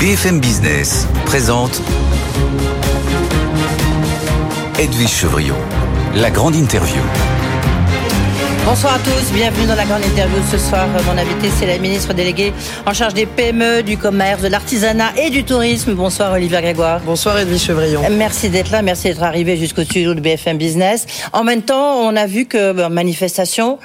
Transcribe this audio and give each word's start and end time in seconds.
BFM 0.00 0.40
Business 0.40 1.06
présente 1.26 1.82
Edwige 4.78 5.10
Chevrillon, 5.10 5.56
la 6.16 6.30
grande 6.30 6.56
interview. 6.56 7.02
Bonsoir 8.64 8.94
à 8.94 8.98
tous, 9.00 9.30
bienvenue 9.34 9.66
dans 9.66 9.74
la 9.74 9.84
grande 9.84 10.02
interview 10.02 10.38
ce 10.50 10.56
soir. 10.56 10.88
Mon 11.06 11.18
invité, 11.18 11.50
c'est 11.54 11.66
la 11.66 11.76
ministre 11.76 12.14
déléguée 12.14 12.54
en 12.86 12.94
charge 12.94 13.12
des 13.12 13.26
PME, 13.26 13.82
du 13.82 13.98
commerce, 13.98 14.40
de 14.40 14.48
l'artisanat 14.48 15.12
et 15.18 15.28
du 15.28 15.44
tourisme. 15.44 15.92
Bonsoir 15.92 16.32
Olivier 16.32 16.62
Grégoire. 16.62 17.00
Bonsoir 17.04 17.38
Edwige 17.38 17.60
Chevrillon. 17.60 18.00
Merci 18.10 18.48
d'être 18.48 18.70
là, 18.70 18.80
merci 18.80 19.08
d'être 19.08 19.22
arrivé 19.22 19.58
jusqu'au 19.58 19.82
studio 19.82 20.14
de 20.14 20.20
BFM 20.20 20.56
Business. 20.56 21.04
En 21.34 21.44
même 21.44 21.60
temps, 21.60 21.98
on 21.98 22.16
a 22.16 22.26
vu 22.26 22.46
que 22.46 22.72
ben, 22.72 22.88
manifestation, 22.88 23.78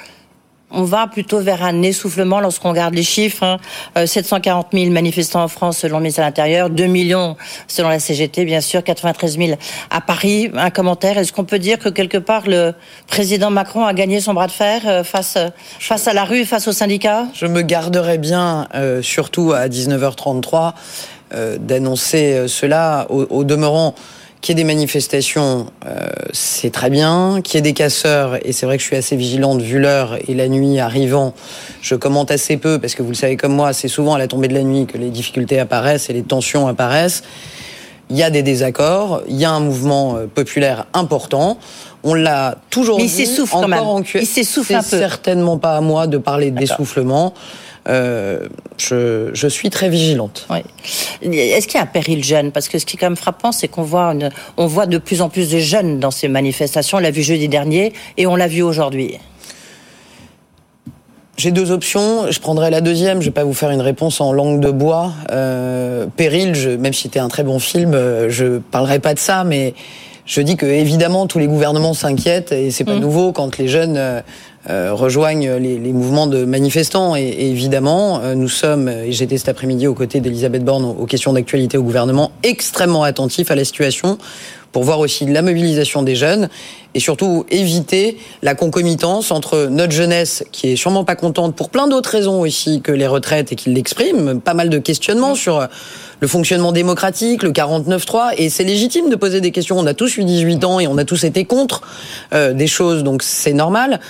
on 0.70 0.82
va 0.82 1.06
plutôt 1.06 1.40
vers 1.40 1.62
un 1.62 1.82
essoufflement 1.82 2.40
lorsqu'on 2.40 2.70
regarde 2.70 2.94
les 2.94 3.02
chiffres. 3.02 3.58
740 3.94 4.66
hein. 4.66 4.68
000 4.76 4.86
euh, 4.86 4.90
manifestants 4.90 5.42
en 5.42 5.48
France 5.48 5.78
selon 5.78 5.98
le 5.98 6.02
ministère 6.02 6.24
de 6.24 6.28
l'Intérieur, 6.28 6.70
2 6.70 6.86
millions 6.86 7.36
selon 7.68 7.88
la 7.88 7.98
CGT, 7.98 8.44
bien 8.44 8.60
sûr, 8.60 8.82
93 8.82 9.38
000 9.38 9.58
à 9.90 10.00
Paris. 10.00 10.50
Un 10.54 10.70
commentaire, 10.70 11.18
est-ce 11.18 11.32
qu'on 11.32 11.44
peut 11.44 11.58
dire 11.58 11.78
que 11.78 11.88
quelque 11.88 12.18
part 12.18 12.46
le 12.46 12.74
président 13.06 13.50
Macron 13.50 13.84
a 13.86 13.94
gagné 13.94 14.20
son 14.20 14.34
bras 14.34 14.48
de 14.48 14.52
fer 14.52 14.82
euh, 14.86 15.04
face, 15.04 15.38
face 15.78 16.08
à 16.08 16.12
la 16.12 16.24
rue, 16.24 16.44
face 16.44 16.66
aux 16.66 16.72
syndicats 16.72 17.26
Je 17.32 17.46
me 17.46 17.62
garderai 17.62 18.18
bien, 18.18 18.66
euh, 18.74 19.02
surtout 19.02 19.52
à 19.52 19.68
19h33, 19.68 20.72
d'annoncer 21.58 22.46
cela. 22.46 23.08
au 23.10 23.42
demeurant, 23.42 23.96
qu'il 24.46 24.56
y 24.56 24.60
ait 24.60 24.62
des 24.62 24.74
manifestations, 24.74 25.66
euh, 25.86 26.06
c'est 26.32 26.70
très 26.70 26.88
bien. 26.88 27.40
Qu'il 27.42 27.56
y 27.56 27.58
ait 27.58 27.62
des 27.62 27.72
casseurs, 27.72 28.38
et 28.46 28.52
c'est 28.52 28.64
vrai 28.64 28.76
que 28.76 28.80
je 28.80 28.86
suis 28.86 28.94
assez 28.94 29.16
vigilante 29.16 29.60
vu 29.60 29.80
l'heure 29.80 30.16
et 30.28 30.34
la 30.34 30.46
nuit 30.46 30.78
arrivant, 30.78 31.34
je 31.82 31.96
commente 31.96 32.30
assez 32.30 32.56
peu 32.56 32.78
parce 32.78 32.94
que 32.94 33.02
vous 33.02 33.08
le 33.08 33.16
savez 33.16 33.36
comme 33.36 33.52
moi, 33.52 33.72
c'est 33.72 33.88
souvent 33.88 34.14
à 34.14 34.18
la 34.18 34.28
tombée 34.28 34.46
de 34.46 34.54
la 34.54 34.62
nuit 34.62 34.86
que 34.86 34.98
les 34.98 35.10
difficultés 35.10 35.58
apparaissent 35.58 36.10
et 36.10 36.12
les 36.12 36.22
tensions 36.22 36.68
apparaissent. 36.68 37.24
Il 38.08 38.16
y 38.16 38.22
a 38.22 38.30
des 38.30 38.44
désaccords, 38.44 39.22
il 39.26 39.34
y 39.34 39.44
a 39.44 39.50
un 39.50 39.58
mouvement 39.58 40.14
euh, 40.14 40.26
populaire 40.32 40.86
important. 40.94 41.58
On 42.04 42.14
l'a 42.14 42.56
toujours 42.70 42.98
Mais 42.98 43.06
dit. 43.06 43.08
Il 43.18 43.26
s'essouffle 43.26 43.52
quand 43.52 43.66
même. 43.66 43.82
Il 44.14 44.26
s'essouffle 44.28 44.76
un 44.76 44.82
peu. 44.82 44.96
certainement 44.96 45.58
pas 45.58 45.76
à 45.76 45.80
moi 45.80 46.06
de 46.06 46.18
parler 46.18 46.52
d'essoufflement. 46.52 47.34
Euh, 47.88 48.48
je, 48.78 49.30
je, 49.32 49.48
suis 49.48 49.70
très 49.70 49.88
vigilante. 49.88 50.46
Oui. 50.50 50.58
Est-ce 51.22 51.66
qu'il 51.66 51.76
y 51.76 51.80
a 51.80 51.84
un 51.84 51.86
péril 51.86 52.24
jeune? 52.24 52.50
Parce 52.50 52.68
que 52.68 52.78
ce 52.78 52.86
qui 52.86 52.96
est 52.96 52.98
quand 52.98 53.06
même 53.06 53.16
frappant, 53.16 53.52
c'est 53.52 53.68
qu'on 53.68 53.82
voit, 53.82 54.12
une, 54.12 54.30
on 54.56 54.66
voit 54.66 54.86
de 54.86 54.98
plus 54.98 55.22
en 55.22 55.28
plus 55.28 55.50
de 55.50 55.58
jeunes 55.58 56.00
dans 56.00 56.10
ces 56.10 56.28
manifestations. 56.28 56.98
On 56.98 57.00
l'a 57.00 57.10
vu 57.10 57.22
jeudi 57.22 57.48
dernier 57.48 57.92
et 58.16 58.26
on 58.26 58.34
l'a 58.34 58.48
vu 58.48 58.62
aujourd'hui. 58.62 59.18
J'ai 61.36 61.50
deux 61.50 61.70
options. 61.70 62.30
Je 62.30 62.40
prendrai 62.40 62.70
la 62.70 62.80
deuxième. 62.80 63.20
Je 63.20 63.26
vais 63.26 63.32
pas 63.32 63.44
vous 63.44 63.54
faire 63.54 63.70
une 63.70 63.82
réponse 63.82 64.20
en 64.20 64.32
langue 64.32 64.60
de 64.60 64.70
bois. 64.70 65.12
Euh, 65.30 66.06
péril, 66.16 66.54
je, 66.54 66.70
même 66.70 66.92
si 66.92 67.02
c'était 67.02 67.18
un 67.18 67.28
très 67.28 67.44
bon 67.44 67.58
film, 67.58 67.94
euh, 67.94 68.30
je 68.30 68.58
parlerai 68.58 68.98
pas 68.98 69.14
de 69.14 69.18
ça, 69.18 69.44
mais 69.44 69.74
je 70.26 70.40
dis 70.40 70.56
que 70.56 70.66
évidemment 70.66 71.26
tous 71.26 71.38
les 71.38 71.46
gouvernements 71.46 71.94
s'inquiètent 71.94 72.52
et 72.52 72.70
c'est 72.70 72.84
pas 72.84 72.96
mmh. 72.96 73.00
nouveau 73.00 73.32
quand 73.32 73.58
les 73.58 73.68
jeunes 73.68 73.96
euh, 73.96 74.20
euh, 74.68 74.92
rejoignent 74.92 75.52
les, 75.58 75.78
les, 75.78 75.92
mouvements 75.92 76.26
de 76.26 76.44
manifestants. 76.44 77.14
Et, 77.14 77.22
et 77.22 77.50
évidemment, 77.50 78.18
euh, 78.20 78.34
nous 78.34 78.48
sommes, 78.48 78.88
et 78.88 79.12
j'étais 79.12 79.38
cet 79.38 79.48
après-midi 79.48 79.86
aux 79.86 79.94
côtés 79.94 80.18
d'Elisabeth 80.18 80.64
Borne 80.64 80.84
aux, 80.84 81.06
questions 81.06 81.32
d'actualité 81.32 81.78
au 81.78 81.84
gouvernement, 81.84 82.32
extrêmement 82.42 83.04
attentifs 83.04 83.52
à 83.52 83.54
la 83.54 83.64
situation 83.64 84.18
pour 84.72 84.84
voir 84.84 85.00
aussi 85.00 85.26
la 85.26 85.42
mobilisation 85.42 86.02
des 86.02 86.14
jeunes 86.14 86.48
et 86.94 87.00
surtout 87.00 87.44
éviter 87.50 88.16
la 88.42 88.54
concomitance 88.54 89.30
entre 89.30 89.68
notre 89.70 89.92
jeunesse 89.92 90.44
qui 90.52 90.72
est 90.72 90.76
sûrement 90.76 91.04
pas 91.04 91.16
contente 91.16 91.54
pour 91.54 91.70
plein 91.70 91.88
d'autres 91.88 92.10
raisons 92.10 92.40
aussi 92.40 92.80
que 92.80 92.92
les 92.92 93.06
retraites 93.06 93.52
et 93.52 93.54
qui 93.54 93.70
l'exprime, 93.70 94.40
pas 94.40 94.54
mal 94.54 94.70
de 94.70 94.78
questionnements 94.78 95.32
mmh. 95.32 95.36
sur 95.36 95.68
le 96.20 96.28
fonctionnement 96.28 96.72
démocratique, 96.72 97.42
le 97.42 97.52
49-3, 97.52 98.34
et 98.38 98.48
c'est 98.48 98.64
légitime 98.64 99.10
de 99.10 99.16
poser 99.16 99.40
des 99.40 99.50
questions. 99.50 99.78
On 99.78 99.86
a 99.86 99.94
tous 99.94 100.16
eu 100.16 100.24
18 100.24 100.64
ans 100.64 100.80
et 100.80 100.86
on 100.86 100.96
a 100.96 101.04
tous 101.04 101.24
été 101.24 101.44
contre 101.44 101.82
euh, 102.32 102.52
des 102.52 102.66
choses, 102.66 103.02
donc 103.02 103.22
c'est 103.22 103.52
normal 103.52 104.00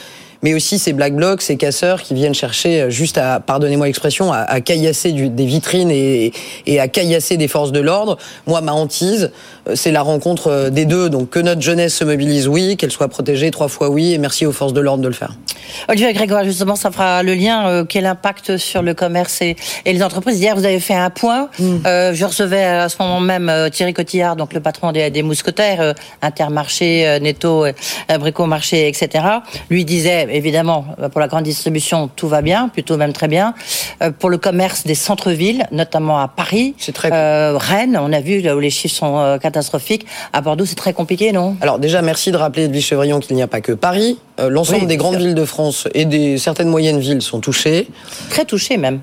mais 0.42 0.54
aussi 0.54 0.78
ces 0.78 0.92
black 0.92 1.14
blocs, 1.14 1.42
ces 1.42 1.56
casseurs 1.56 2.02
qui 2.02 2.14
viennent 2.14 2.34
chercher 2.34 2.82
euh, 2.82 2.90
juste 2.90 3.18
à, 3.18 3.40
pardonnez-moi 3.40 3.86
l'expression, 3.86 4.32
à, 4.32 4.38
à, 4.38 4.60
caillasser 4.60 5.12
du, 5.12 5.28
des 5.28 5.46
vitrines 5.46 5.90
et, 5.90 6.32
et, 6.66 6.80
à 6.80 6.88
caillasser 6.88 7.36
des 7.36 7.48
forces 7.48 7.72
de 7.72 7.80
l'ordre. 7.80 8.16
Moi, 8.46 8.60
ma 8.60 8.72
hantise, 8.72 9.24
euh, 9.24 9.30
c'est 9.74 9.92
la 9.92 10.02
rencontre 10.02 10.48
euh, 10.48 10.70
des 10.70 10.84
deux. 10.84 11.08
Donc 11.08 11.30
que 11.30 11.38
notre 11.38 11.60
jeunesse 11.60 11.94
se 11.94 12.04
mobilise, 12.04 12.48
oui, 12.48 12.76
qu'elle 12.76 12.90
soit 12.90 13.08
protégée 13.08 13.50
trois 13.50 13.68
fois, 13.68 13.88
oui, 13.88 14.12
et 14.12 14.18
merci 14.18 14.46
aux 14.46 14.52
forces 14.52 14.72
de 14.72 14.80
l'ordre 14.80 15.02
de 15.02 15.08
le 15.08 15.14
faire. 15.14 15.34
Olivier 15.88 16.12
Grégoire, 16.12 16.44
justement, 16.44 16.76
ça 16.76 16.90
fera 16.90 17.22
le 17.22 17.34
lien. 17.34 17.84
quel 17.88 18.06
impact 18.06 18.56
sur 18.56 18.82
le 18.82 18.94
commerce 18.94 19.42
et, 19.42 19.56
et, 19.84 19.92
les 19.92 20.02
entreprises 20.02 20.38
Hier, 20.38 20.54
vous 20.54 20.64
avez 20.64 20.80
fait 20.80 20.94
un 20.94 21.10
point. 21.10 21.48
Mm. 21.58 21.76
Euh, 21.86 22.14
je 22.14 22.24
recevais 22.24 22.64
à 22.64 22.88
ce 22.88 22.96
moment 23.00 23.20
même 23.20 23.52
Thierry 23.72 23.92
Cotillard, 23.92 24.36
donc 24.36 24.52
le 24.52 24.60
patron 24.60 24.92
des, 24.92 25.10
des 25.10 25.22
mousquetaires, 25.22 25.94
Intermarché, 26.22 27.18
Netto, 27.20 27.66
Bricomarché, 28.08 28.88
etc. 28.88 29.24
Lui 29.70 29.84
disait 29.84 30.26
évidemment, 30.30 30.84
euh, 31.00 31.08
pour 31.08 31.20
la 31.20 31.28
grande 31.28 31.44
distribution, 31.44 32.08
tout 32.14 32.28
va 32.28 32.42
bien, 32.42 32.68
plutôt 32.68 32.96
même 32.96 33.12
très 33.12 33.28
bien. 33.28 33.54
Euh, 34.02 34.10
pour 34.10 34.30
le 34.30 34.38
commerce 34.38 34.84
des 34.84 34.94
centres-villes, 34.94 35.66
notamment 35.72 36.18
à 36.18 36.28
Paris, 36.28 36.74
très... 36.94 37.10
euh, 37.12 37.56
Rennes, 37.56 37.98
on 38.00 38.12
a 38.12 38.20
vu 38.20 38.40
là 38.40 38.56
où 38.56 38.60
les 38.60 38.70
chiffres 38.70 38.94
sont 38.94 39.18
euh, 39.18 39.38
catastrophiques. 39.56 40.06
À 40.32 40.42
Bordeaux, 40.42 40.66
c'est 40.66 40.74
très 40.74 40.92
compliqué, 40.92 41.32
non? 41.32 41.56
Alors 41.62 41.78
déjà, 41.78 42.02
merci 42.02 42.30
de 42.30 42.36
rappeler, 42.36 42.64
Edwige 42.64 42.84
Chevrillon, 42.84 43.20
qu'il 43.20 43.36
n'y 43.36 43.42
a 43.42 43.46
pas 43.46 43.62
que 43.62 43.72
Paris. 43.72 44.18
L'ensemble 44.38 44.82
oui, 44.82 44.86
des 44.86 44.98
grandes 44.98 45.16
villes 45.16 45.34
de 45.34 45.44
France 45.46 45.88
et 45.94 46.04
des 46.04 46.36
certaines 46.36 46.68
moyennes 46.68 46.98
villes 46.98 47.22
sont 47.22 47.40
touchées. 47.40 47.88
Très 48.28 48.44
touchées 48.44 48.76
même. 48.76 49.00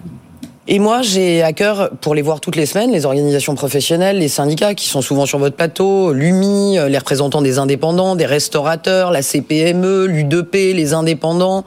Et 0.67 0.79
moi, 0.79 1.01
j'ai 1.01 1.41
à 1.41 1.51
cœur, 1.51 1.89
pour 1.99 2.15
les 2.15 2.21
voir 2.21 2.39
toutes 2.39 2.55
les 2.55 2.65
semaines, 2.65 2.91
les 2.91 3.05
organisations 3.05 3.55
professionnelles, 3.55 4.19
les 4.19 4.29
syndicats 4.29 4.75
qui 4.75 4.87
sont 4.87 5.01
souvent 5.01 5.25
sur 5.25 5.39
votre 5.39 5.55
plateau, 5.55 6.13
l'UMI, 6.13 6.77
les 6.87 6.97
représentants 6.97 7.41
des 7.41 7.57
indépendants, 7.57 8.15
des 8.15 8.25
restaurateurs, 8.25 9.11
la 9.11 9.21
CPME, 9.21 10.05
l'U2P, 10.05 10.73
les 10.73 10.93
indépendants. 10.93 11.65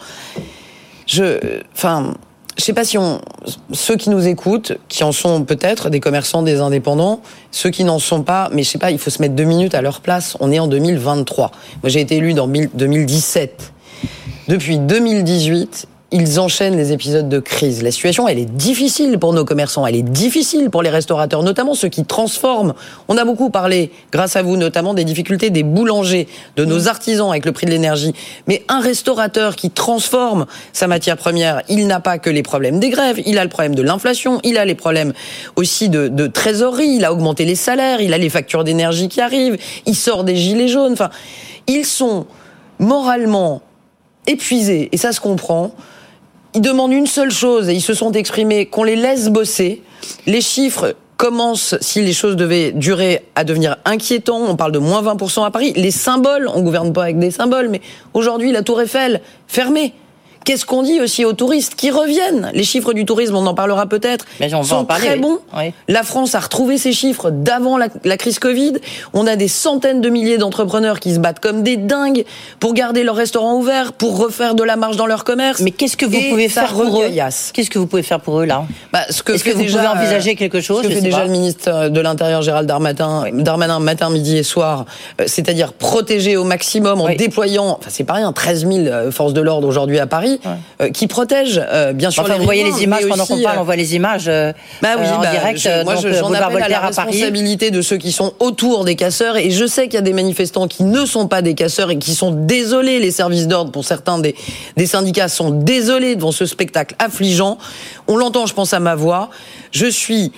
Je, 1.07 1.39
enfin, 1.75 2.15
je 2.57 2.65
sais 2.65 2.73
pas 2.73 2.85
si 2.85 2.97
on, 2.97 3.21
ceux 3.73 3.97
qui 3.97 4.11
nous 4.11 4.27
écoutent, 4.27 4.73
qui 4.89 5.05
en 5.05 5.13
sont 5.13 5.45
peut-être 5.45 5.91
des 5.91 6.01
commerçants, 6.01 6.43
des 6.43 6.61
indépendants, 6.61 7.21
ceux 7.51 7.71
qui 7.71 7.85
n'en 7.85 7.99
sont 7.99 8.23
pas, 8.23 8.49
mais 8.53 8.63
je 8.63 8.71
sais 8.71 8.79
pas, 8.79 8.91
il 8.91 8.99
faut 8.99 9.11
se 9.11 9.21
mettre 9.21 9.35
deux 9.35 9.45
minutes 9.45 9.75
à 9.75 9.83
leur 9.83 10.01
place. 10.01 10.37
On 10.41 10.51
est 10.51 10.59
en 10.59 10.67
2023. 10.67 11.51
Moi, 11.83 11.91
j'ai 11.91 12.01
été 12.01 12.17
élu 12.17 12.33
dans 12.33 12.49
2017. 12.49 13.73
Depuis 14.49 14.79
2018, 14.79 15.87
ils 16.13 16.39
enchaînent 16.39 16.77
les 16.77 16.93
épisodes 16.93 17.29
de 17.29 17.41
crise. 17.41 17.83
La 17.83 17.91
situation, 17.91 18.29
elle 18.29 18.39
est 18.39 18.45
difficile 18.45 19.19
pour 19.19 19.33
nos 19.33 19.45
commerçants, 19.45 19.87
elle 19.87 19.97
est 19.97 20.03
difficile 20.03 20.71
pour 20.71 20.83
les 20.83 20.91
restaurateurs, 20.91 21.43
notamment 21.43 21.75
ceux 21.75 21.89
qui 21.89 22.05
transforment. 22.05 22.75
On 23.09 23.17
a 23.17 23.25
beaucoup 23.25 23.51
parlé, 23.51 23.91
grâce 24.13 24.37
à 24.37 24.43
vous, 24.43 24.57
notamment 24.57 24.95
des 24.95 25.03
difficultés 25.03 25.51
des 25.51 25.65
boulangers, 25.65 26.29
de 26.57 26.65
nos 26.65 26.87
artisans 26.87 27.31
avec 27.31 27.45
le 27.45 27.51
prix 27.51 27.67
de 27.67 27.73
l'énergie. 27.73 28.15
Mais 28.47 28.65
un 28.69 28.81
restaurateur 28.81 29.57
qui 29.57 29.71
transforme 29.71 30.47
sa 30.73 30.87
matière 30.87 31.17
première, 31.17 31.63
il 31.69 31.89
n'a 31.89 31.99
pas 31.99 32.19
que 32.19 32.31
les 32.31 32.43
problèmes 32.45 32.79
des 32.79 32.91
grèves, 32.91 33.21
il 33.27 33.37
a 33.39 33.43
le 33.43 33.51
problème 33.51 33.75
de 33.75 33.83
l'inflation, 33.83 34.41
il 34.45 34.59
a 34.59 34.65
les 34.65 34.77
problèmes 34.77 35.13
aussi 35.57 35.89
de, 35.89 36.07
de 36.07 36.29
trésorerie, 36.29 36.89
il 36.89 37.05
a 37.05 37.13
augmenté 37.13 37.45
les 37.45 37.57
salaires, 37.57 38.01
il 38.01 38.15
a 38.15 38.19
les 38.19 38.31
factures 38.31 38.63
d'énergie 38.63 39.09
qui 39.09 39.21
arrivent, 39.21 39.59
il 39.87 39.97
sort 39.97 40.23
des 40.23 40.37
gilets 40.37 40.69
jaunes. 40.69 40.93
Enfin, 40.93 41.11
ils 41.67 41.85
sont 41.85 42.27
moralement 42.79 43.63
épuisés, 44.29 44.89
et 44.93 44.97
ça 44.97 45.13
se 45.13 45.21
comprend, 45.21 45.73
ils 46.57 46.63
demandent 46.63 46.93
une 46.93 47.07
seule 47.07 47.31
chose 47.31 47.69
et 47.69 47.75
ils 47.75 47.83
se 47.83 47.93
sont 47.93 48.13
exprimés 48.13 48.65
qu'on 48.65 48.83
les 48.83 48.97
laisse 48.97 49.29
bosser. 49.29 49.83
Les 50.25 50.41
chiffres 50.41 50.97
commencent, 51.19 51.75
si 51.83 52.01
les 52.01 52.15
choses 52.15 52.35
devaient 52.35 52.73
durer, 52.73 53.25
à 53.35 53.45
devenir 53.45 53.77
inquiétants. 53.85 54.43
On 54.49 54.57
parle 54.57 54.73
de 54.73 54.79
moins 54.79 55.03
20% 55.03 55.45
à 55.45 55.51
Paris. 55.51 55.75
Les 55.77 55.91
symboles, 55.91 56.49
on 56.55 56.63
gouverne 56.63 56.95
pas 56.95 57.03
avec 57.03 57.19
des 57.19 57.31
symboles, 57.31 57.69
mais 57.69 57.83
aujourd'hui, 58.15 58.53
la 58.53 58.63
Tour 58.63 58.81
Eiffel, 58.81 59.21
fermée. 59.47 59.93
Qu'est-ce 60.47 60.65
qu'on 60.65 60.85
dit 60.85 61.01
aussi 61.01 61.25
aux 61.25 61.33
touristes 61.33 61.75
qui 61.75 61.91
reviennent? 61.91 62.53
Les 62.55 62.63
chiffres 62.63 62.93
du 62.93 63.05
tourisme, 63.05 63.35
on 63.35 63.45
en 63.47 63.55
parlera 63.55 63.87
peut-être, 63.87 64.25
sont 64.63 64.85
parler, 64.85 65.07
très 65.07 65.17
bons. 65.17 65.41
Oui. 65.57 65.73
La 65.89 66.05
France 66.05 66.37
a 66.37 66.39
retrouvé 66.41 66.79
ses 66.79 66.93
chiffres 66.93 67.31
d'avant 67.31 67.77
la, 67.77 67.89
la, 68.05 68.17
crise 68.17 68.39
Covid. 68.39 68.75
On 69.13 69.27
a 69.27 69.35
des 69.35 69.49
centaines 69.49 70.01
de 70.01 70.09
milliers 70.09 70.39
d'entrepreneurs 70.39 71.01
qui 71.01 71.13
se 71.13 71.19
battent 71.19 71.41
comme 71.41 71.65
des 71.65 71.77
dingues 71.77 72.25
pour 72.61 72.75
garder 72.75 73.03
leurs 73.03 73.17
restaurants 73.17 73.57
ouverts, 73.57 73.93
pour 73.93 74.19
refaire 74.19 74.55
de 74.55 74.63
la 74.63 74.77
marge 74.77 74.97
dans 74.97 75.07
leur 75.07 75.25
commerce. 75.25 75.61
Mais 75.63 75.73
qu'est-ce 75.73 75.97
que 75.97 76.07
vous 76.07 76.15
Et 76.15 76.31
pouvez 76.31 76.49
faire 76.49 76.73
pour 76.73 77.03
eux. 77.03 77.09
Qu'est-ce 77.53 77.69
que 77.71 77.79
vous 77.81 77.89
pouvez 77.89 78.05
faire 78.05 78.21
pour 78.21 78.41
eux 78.41 78.45
là? 78.47 78.65
Bah, 78.93 79.01
ce 79.11 79.25
que 79.25 79.33
Est-ce 79.33 79.43
que 79.43 79.51
vous 79.51 79.63
déjà, 79.63 79.79
pouvez 79.79 79.89
envisager 80.01 80.37
quelque 80.37 80.61
chose 80.61 80.83
Ce 80.85 80.89
que 80.89 80.95
fait 80.95 81.01
déjà 81.01 81.19
pas. 81.19 81.25
le 81.25 81.31
ministre 81.31 81.89
de 81.89 82.01
l'Intérieur 82.01 82.43
Gérald 82.43 82.69
Darmanin, 82.69 83.25
Darmanin 83.33 83.81
matin, 83.81 84.11
midi 84.11 84.37
et 84.37 84.45
soir, 84.45 84.85
euh, 85.21 85.25
c'est-à-dire 85.27 85.73
protéger 85.73 86.37
au 86.37 86.45
maximum 86.45 87.01
en 87.01 87.07
Oui. 87.07 87.17
déployant, 87.17 87.79
enfin 87.81 87.89
c'est 87.91 88.05
pas 88.05 88.15
rien, 88.15 88.33
13 88.33 88.61
000 88.67 88.73
euh, 88.87 89.11
forces 89.11 89.33
de 89.33 89.41
l'ordre 89.41 89.67
aujourd'hui 89.67 89.99
à 89.99 90.07
Paris, 90.07 90.36
euh, 90.81 90.91
qui 90.91 91.07
protègent 91.07 91.63
euh, 91.73 91.93
bien 91.93 92.11
sûr 92.11 92.23
Enfin, 92.23 92.35
les 92.35 92.39
vous 92.39 92.45
voyez 92.45 92.65
les 92.65 92.83
images 92.83 93.07
pendant 93.07 93.27
qu'on 93.27 93.41
parle, 93.43 93.59
euh, 93.59 93.61
on 93.61 93.65
voit 93.65 93.77
les 93.77 93.95
images 93.95 94.27
bah 94.27 94.91
oui, 94.99 95.07
en 95.09 95.21
bah, 95.21 95.31
direct. 95.31 95.59
je- 95.59 95.85
moi, 95.85 95.95
j'en 95.97 96.33
appelle 96.33 96.63
à 96.63 96.69
la 96.69 96.85
à 96.85 96.91
Paris. 96.91 97.11
responsabilité 97.13 97.71
de 97.71 97.83
ceux 97.83 97.97
qui 97.97 98.13
sont 98.13 98.33
autour 98.41 98.85
des 98.85 98.97
casseurs. 98.97 99.37
Et 99.37 99.51
je 99.51 99.67
sais 99.67 99.85
qu'il 99.85 99.95
y 99.95 99.99
a 99.99 100.03
des 100.03 100.13
manifestants 100.13 100.69
qui 100.69 100.85
ne 100.85 101.05
sont 101.07 101.29
pas 101.29 101.43
des 101.43 101.55
casseurs 101.55 101.91
et 101.91 101.99
qui 101.99 102.15
sont 102.15 102.31
désolés. 102.33 102.99
Les 103.01 103.11
services 103.11 103.47
d'ordre, 103.49 103.71
pour 103.73 103.85
certains 103.85 104.19
des, 104.19 104.35
des 104.77 104.87
syndicats, 104.87 105.29
sont 105.29 105.51
désolés 105.51 106.17
devant 106.17 106.33
ce 106.33 106.47
spectacle 106.47 106.95
affligeant. 106.99 107.59
On 108.09 108.17
l'entend, 108.17 108.47
je 108.47 108.55
pense, 108.55 108.73
à 108.73 108.81
ma 108.81 108.95
voix. 108.95 109.31
Je 109.73 109.87
suis 109.87 110.33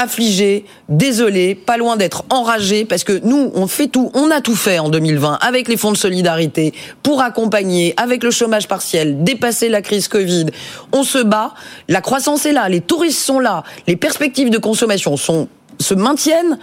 affligés, 0.00 0.64
désolés, 0.88 1.54
pas 1.54 1.76
loin 1.76 1.98
d'être 1.98 2.24
enragés, 2.30 2.86
parce 2.86 3.04
que 3.04 3.20
nous, 3.22 3.52
on 3.54 3.66
fait 3.66 3.86
tout, 3.86 4.10
on 4.14 4.30
a 4.30 4.40
tout 4.40 4.56
fait 4.56 4.78
en 4.78 4.88
2020 4.88 5.38
avec 5.42 5.68
les 5.68 5.76
fonds 5.76 5.92
de 5.92 5.96
solidarité 5.96 6.72
pour 7.02 7.20
accompagner, 7.20 7.92
avec 7.98 8.24
le 8.24 8.30
chômage 8.30 8.66
partiel, 8.66 9.22
dépasser 9.22 9.68
la 9.68 9.82
crise 9.82 10.08
Covid. 10.08 10.46
On 10.92 11.02
se 11.02 11.18
bat, 11.18 11.52
la 11.88 12.00
croissance 12.00 12.46
est 12.46 12.52
là, 12.52 12.70
les 12.70 12.80
touristes 12.80 13.20
sont 13.20 13.40
là, 13.40 13.62
les 13.86 13.96
perspectives 13.96 14.48
de 14.48 14.56
consommation 14.56 15.18
sont, 15.18 15.48
se 15.78 15.92
maintiennent 15.92 16.58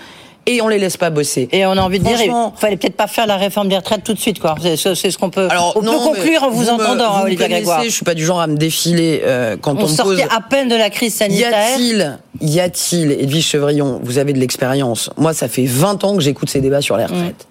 et 0.47 0.61
on 0.61 0.67
les 0.69 0.79
laisse 0.79 0.97
pas 0.97 1.09
bosser. 1.09 1.49
Et 1.51 1.65
on 1.65 1.71
a 1.71 1.81
envie 1.81 1.99
de 1.99 2.05
dire, 2.05 2.19
il 2.21 2.31
fallait 2.55 2.77
peut-être 2.77 2.95
pas 2.95 3.07
faire 3.07 3.27
la 3.27 3.35
réforme 3.37 3.67
des 3.67 3.75
retraites 3.75 4.03
tout 4.03 4.13
de 4.13 4.19
suite, 4.19 4.39
quoi. 4.39 4.55
C'est 4.61 4.77
ce 4.77 5.17
qu'on 5.17 5.29
peut. 5.29 5.47
Alors, 5.51 5.73
on 5.75 5.81
peut 5.81 5.91
conclure 5.91 6.43
en 6.43 6.49
vous, 6.49 6.69
entendant, 6.69 7.19
me 7.19 7.25
Olivier 7.25 7.47
Grégoire. 7.47 7.83
Je 7.83 7.89
suis 7.89 8.05
pas 8.05 8.13
du 8.13 8.25
genre 8.25 8.39
à 8.39 8.47
me 8.47 8.55
défiler 8.55 9.21
euh, 9.25 9.57
quand 9.59 9.75
on, 9.75 9.83
on 9.83 9.87
sortait 9.87 10.23
pose. 10.23 10.35
à 10.35 10.41
peine 10.41 10.69
de 10.69 10.75
la 10.75 10.89
crise 10.89 11.15
sanitaire. 11.15 11.51
Y 11.51 11.53
a-t-il, 11.53 12.17
y 12.41 12.59
a-t-il, 12.59 13.11
Edwige 13.11 13.45
Chevrillon, 13.45 13.99
vous 14.01 14.17
avez 14.17 14.33
de 14.33 14.39
l'expérience. 14.39 15.09
Moi, 15.17 15.33
ça 15.33 15.47
fait 15.47 15.65
20 15.65 16.03
ans 16.05 16.15
que 16.15 16.21
j'écoute 16.21 16.49
ces 16.49 16.61
débats 16.61 16.81
sur 16.81 16.97
les 16.97 17.05
retraites. 17.05 17.47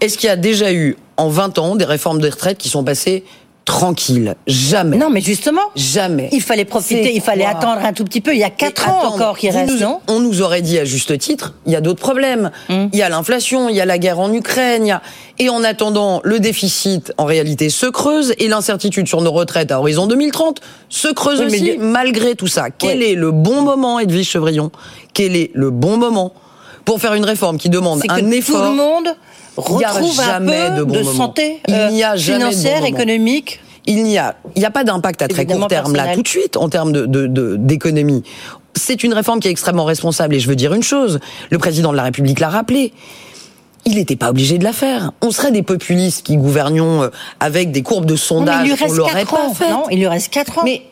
Est-ce 0.00 0.16
qu'il 0.16 0.28
y 0.28 0.32
a 0.32 0.36
déjà 0.36 0.72
eu 0.72 0.96
en 1.16 1.28
20 1.28 1.58
ans 1.58 1.76
des 1.76 1.84
réformes 1.84 2.20
des 2.20 2.28
retraites 2.28 2.58
qui 2.58 2.68
sont 2.68 2.84
passées 2.84 3.24
tranquilles 3.66 4.36
Jamais. 4.46 4.96
Non, 4.96 5.10
mais 5.10 5.20
justement. 5.20 5.60
Jamais. 5.74 6.30
Il 6.32 6.40
fallait 6.40 6.64
profiter, 6.64 7.14
il 7.14 7.20
fallait 7.20 7.44
attendre 7.44 7.84
un 7.84 7.92
tout 7.92 8.04
petit 8.04 8.22
peu. 8.22 8.32
Il 8.32 8.38
y 8.38 8.44
a 8.44 8.48
4 8.50 8.86
Et 8.86 8.90
ans 8.90 8.98
attendre, 9.00 9.14
encore 9.16 9.36
qui 9.36 9.50
restent, 9.50 9.78
non? 9.80 10.00
On 10.08 10.20
nous 10.20 10.40
aurait 10.40 10.62
dit 10.62 10.78
à 10.78 10.84
juste 10.86 11.18
titre, 11.18 11.52
il 11.66 11.72
y 11.72 11.76
a 11.76 11.80
d'autres 11.82 12.00
problèmes. 12.00 12.50
Hum. 12.70 12.88
Il 12.92 12.98
y 12.98 13.02
a 13.02 13.08
l'inflation, 13.10 13.68
il 13.68 13.76
y 13.76 13.80
a 13.80 13.84
la 13.84 13.98
guerre 13.98 14.20
en 14.20 14.32
Ukraine. 14.32 14.86
il 14.86 14.88
y 14.88 14.92
a- 14.92 15.02
Et 15.38 15.50
en 15.50 15.62
attendant, 15.64 16.20
le 16.24 16.40
déficit, 16.40 17.12
en 17.18 17.24
réalité, 17.26 17.68
se 17.68 17.86
creuse 17.86 18.32
et 18.38 18.48
l'incertitude 18.48 19.06
sur 19.08 19.20
nos 19.20 19.32
retraites 19.32 19.70
à 19.72 19.80
horizon 19.80 20.06
2030 20.06 20.60
se 20.88 21.08
creuse 21.08 21.40
Oui, 21.40 21.46
aussi, 21.46 21.76
malgré 21.78 22.36
tout 22.36 22.46
ça. 22.46 22.70
Quel 22.70 22.98
Oui. 23.00 23.04
est 23.04 23.14
le 23.14 23.32
bon 23.32 23.60
moment, 23.62 23.98
Edwige 23.98 24.30
Chevrillon? 24.30 24.70
Quel 25.12 25.36
est 25.36 25.50
le 25.52 25.70
bon 25.70 25.96
moment 25.98 26.32
pour 26.86 27.00
faire 27.00 27.14
une 27.14 27.24
réforme 27.24 27.58
qui 27.58 27.68
demande 27.68 28.00
que 28.00 28.12
un 28.12 28.30
effort 28.30 28.62
tout 28.62 28.70
le 28.70 28.76
monde 28.76 29.08
retrouve 29.56 30.20
un 30.20 30.40
peu 30.40 30.76
de 30.76 30.82
bon 30.82 30.98
de 30.98 31.02
santé 31.04 31.60
euh, 31.70 31.88
a 32.02 32.14
bon 32.14 32.18
financière, 32.20 32.84
économique. 32.84 33.60
il 33.86 34.02
n'y 34.04 34.18
a, 34.18 34.36
il 34.54 34.60
n'y 34.60 34.66
a 34.66 34.70
pas 34.70 34.84
d'impact 34.84 35.22
à 35.22 35.28
très 35.28 35.42
Évidemment 35.42 35.60
court 35.62 35.68
terme 35.68 35.94
là 35.96 36.14
tout 36.14 36.22
de 36.22 36.28
suite 36.28 36.56
en 36.56 36.68
termes 36.68 36.92
de, 36.92 37.06
de- 37.06 37.26
de- 37.26 37.56
d'économie. 37.56 38.22
C'est 38.74 39.02
une 39.04 39.14
réforme 39.14 39.40
qui 39.40 39.48
est 39.48 39.50
extrêmement 39.50 39.84
responsable 39.84 40.34
et 40.34 40.40
je 40.40 40.48
veux 40.48 40.56
dire 40.56 40.74
une 40.74 40.82
chose, 40.82 41.18
le 41.50 41.58
président 41.58 41.92
de 41.92 41.96
la 41.96 42.02
République 42.02 42.40
l'a 42.40 42.48
rappelé. 42.50 42.92
Il 43.88 43.94
n'était 43.94 44.16
pas 44.16 44.30
obligé 44.30 44.58
de 44.58 44.64
la 44.64 44.72
faire. 44.72 45.12
On 45.22 45.30
serait 45.30 45.52
des 45.52 45.62
populistes 45.62 46.26
qui 46.26 46.36
gouvernions 46.36 47.04
euh, 47.04 47.08
avec 47.38 47.70
des 47.70 47.82
courbes 47.82 48.04
de 48.04 48.16
sondage. 48.16 48.62
il 48.66 48.72
lui 48.72 48.72
on 48.80 48.84
reste 48.84 48.96
l'aurait 48.96 49.12
4 49.24 49.30
pas 49.30 49.46
ans. 49.46 49.54
fait. 49.54 49.70
Non, 49.70 49.84
il 49.92 49.98
lui 50.00 50.08
reste 50.08 50.32
4 50.32 50.58
ans. 50.58 50.62
Mais 50.64 50.82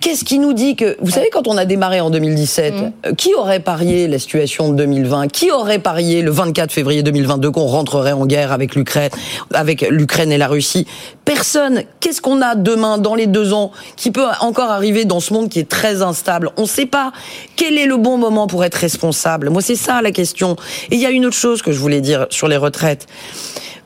qu'est-ce 0.00 0.24
qui 0.24 0.38
nous 0.38 0.52
dit 0.52 0.76
que 0.76 0.96
vous 1.00 1.10
savez 1.10 1.28
quand 1.30 1.46
on 1.48 1.56
a 1.56 1.64
démarré 1.64 2.00
en 2.00 2.10
2017, 2.10 2.74
Mm. 2.74 2.92
euh, 3.06 3.14
qui 3.14 3.34
aurait 3.34 3.60
parié 3.60 4.08
la 4.08 4.18
situation 4.18 4.70
de 4.70 4.76
2020 4.76 5.28
Qui 5.28 5.50
aurait 5.50 5.78
parié 5.78 6.22
le 6.22 6.30
24 6.30 6.72
février 6.72 7.02
2022 7.02 7.50
qu'on 7.50 7.66
rentrerait 7.66 8.12
en 8.12 8.26
guerre 8.26 8.52
avec 8.52 8.74
l'Ukraine, 8.74 9.10
avec 9.54 9.82
l'Ukraine 9.88 10.32
et 10.32 10.38
la 10.38 10.48
Russie? 10.48 10.86
Personne. 11.32 11.84
Qu'est-ce 12.00 12.20
qu'on 12.20 12.42
a 12.42 12.56
demain 12.56 12.98
dans 12.98 13.14
les 13.14 13.28
deux 13.28 13.52
ans 13.52 13.70
qui 13.94 14.10
peut 14.10 14.26
encore 14.40 14.72
arriver 14.72 15.04
dans 15.04 15.20
ce 15.20 15.32
monde 15.32 15.48
qui 15.48 15.60
est 15.60 15.68
très 15.68 16.02
instable? 16.02 16.50
On 16.56 16.62
ne 16.62 16.66
sait 16.66 16.86
pas. 16.86 17.12
Quel 17.54 17.78
est 17.78 17.86
le 17.86 17.98
bon 17.98 18.18
moment 18.18 18.48
pour 18.48 18.64
être 18.64 18.74
responsable? 18.74 19.48
Moi, 19.48 19.62
c'est 19.62 19.76
ça 19.76 20.02
la 20.02 20.10
question. 20.10 20.56
Et 20.90 20.96
il 20.96 21.00
y 21.00 21.06
a 21.06 21.10
une 21.10 21.24
autre 21.26 21.36
chose 21.36 21.62
que 21.62 21.70
je 21.70 21.78
voulais 21.78 22.00
dire 22.00 22.26
sur 22.30 22.48
les 22.48 22.56
retraites. 22.56 23.06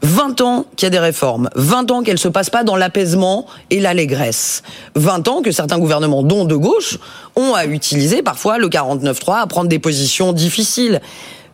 20 0.01 0.41
ans 0.41 0.65
qu'il 0.75 0.87
y 0.87 0.89
a 0.89 0.91
des 0.91 0.99
réformes, 0.99 1.51
20 1.55 1.91
ans 1.91 2.03
qu'elles 2.03 2.19
se 2.19 2.29
passent 2.29 2.49
pas 2.49 2.65
dans 2.65 2.77
l'apaisement 2.77 3.45
et 3.69 3.79
l'allégresse, 3.79 4.63
20 4.95 5.29
ans 5.29 5.43
que 5.43 5.51
certains 5.51 5.79
gouvernements, 5.79 6.23
dont 6.23 6.47
de 6.47 6.57
gauche, 6.57 6.99
ont 7.37 7.53
à 7.53 7.67
utiliser 7.67 8.23
parfois 8.23 8.57
le 8.57 8.71
49-3 8.71 9.43
à 9.43 9.47
prendre 9.47 9.69
des 9.69 9.79
positions 9.79 10.33
difficiles. 10.33 11.03